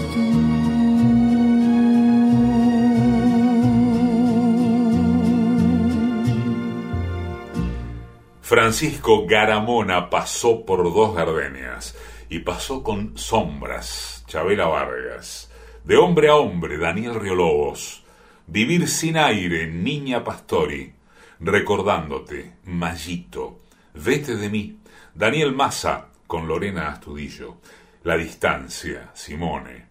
Francisco 8.41 9.27
Garamona 9.27 10.11
pasó 10.11 10.65
por 10.65 10.83
dos 10.83 11.15
gardenias 11.15 11.95
y 12.29 12.41
pasó 12.41 12.83
con 12.83 13.17
sombras, 13.17 14.25
Chabela 14.27 14.67
Vargas, 14.67 15.53
de 15.85 15.97
hombre 15.99 16.31
a 16.31 16.35
hombre, 16.35 16.79
Daniel 16.79 17.15
Riolobos, 17.15 18.03
vivir 18.49 18.89
sin 18.89 19.19
aire, 19.19 19.69
Niña 19.69 20.25
Pastori, 20.25 20.98
recordándote, 21.41 22.55
Mallito, 22.65 23.61
vete 23.95 24.37
de 24.37 24.49
mí, 24.49 24.79
Daniel 25.15 25.55
Massa 25.55 26.09
con 26.27 26.47
Lorena 26.47 26.89
Astudillo, 26.89 27.59
La 28.03 28.17
Distancia, 28.17 29.11
Simone, 29.15 29.87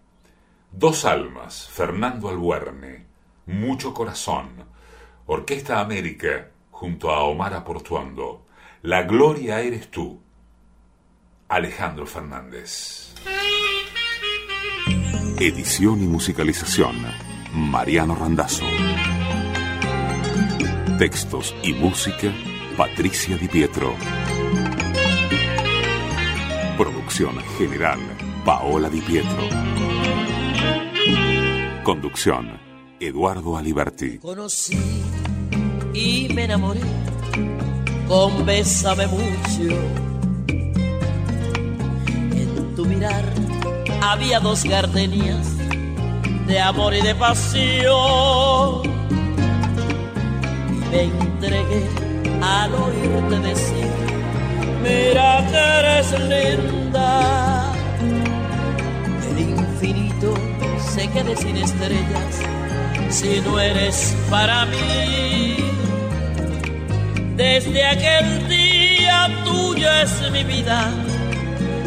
Dos 0.72 1.06
Almas, 1.06 1.70
Fernando 1.72 2.30
Albuerne, 2.30 3.06
Mucho 3.48 3.94
Corazón, 3.94 4.50
Orquesta 5.26 5.80
América 5.80 6.50
junto 6.72 7.12
a 7.12 7.24
Omar 7.24 7.54
Aportuando, 7.54 8.46
La 8.84 9.04
Gloria 9.04 9.62
eres 9.62 9.90
tú, 9.90 10.22
Alejandro 11.50 12.06
Fernández. 12.06 13.14
Edición 15.40 16.02
y 16.04 16.08
musicalización, 16.08 16.96
Mariano 17.54 18.16
Randazzo. 18.16 18.66
Textos 20.98 21.54
y 21.62 21.74
música, 21.74 22.34
Patricia 22.76 23.38
Di 23.38 23.48
Pietro. 23.48 23.94
Producción 26.76 27.38
general, 27.60 28.00
Paola 28.44 28.90
Di 28.90 29.02
Pietro. 29.02 29.48
Conducción, 31.84 32.60
Eduardo 33.00 33.56
Aliberti. 33.56 34.18
Conocí 34.18 34.80
y 35.94 36.30
me 36.34 36.46
enamoré 36.46 36.82
con 38.08 38.44
Bésame 38.44 39.06
mucho. 39.06 39.78
En 42.32 42.76
tu 42.76 42.86
mirar 42.86 43.24
había 44.02 44.40
dos 44.40 44.64
gardenias 44.64 45.48
de 46.48 46.60
amor 46.60 46.96
y 46.96 47.02
de 47.02 47.14
pasión 47.14 48.97
me 50.92 51.04
entregué 51.04 51.84
al 52.42 52.74
oírte 52.74 53.40
decir, 53.40 53.92
mira 54.82 55.46
que 55.50 55.58
eres 55.58 56.12
linda. 56.32 57.74
El 59.30 59.40
infinito 59.40 60.34
se 60.94 61.08
quede 61.10 61.36
sin 61.36 61.58
estrellas 61.58 62.42
si 63.10 63.42
no 63.42 63.60
eres 63.60 64.16
para 64.30 64.66
mí. 64.66 65.58
Desde 67.36 67.86
aquel 67.86 68.48
día 68.48 69.30
tuyo 69.46 69.92
es 70.04 70.32
mi 70.32 70.44
vida 70.44 70.90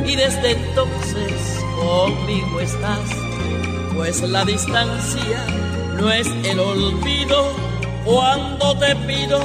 y 0.06 0.14
desde 0.16 0.52
entonces 0.52 1.60
conmigo 1.80 2.60
estás, 2.60 3.10
pues 3.94 4.22
la 4.22 4.44
distancia 4.44 5.44
no 5.98 6.10
es 6.10 6.28
el 6.44 6.60
olvido 6.60 7.69
cuando 8.04 8.78
te 8.78 8.96
pido 8.96 9.40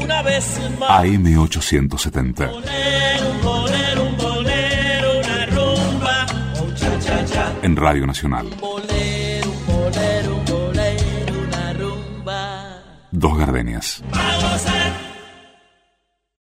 una 0.00 0.22
vez 0.22 0.60
más. 0.78 0.90
AM870. 1.04 2.50
Bolero, 3.42 4.02
un 4.02 4.16
bolero, 4.16 5.18
una 5.20 5.46
rumba. 5.46 6.26
Oh, 6.60 6.74
cha, 6.74 6.98
cha, 6.98 7.24
cha. 7.24 7.52
En 7.62 7.76
Radio 7.76 8.06
Nacional. 8.06 8.48
Bolero, 8.60 9.50
bolero, 9.66 10.36
bolero, 10.46 11.34
una 11.46 11.72
rumba. 11.72 12.82
Dos 13.10 13.38
gardenias. 13.38 14.02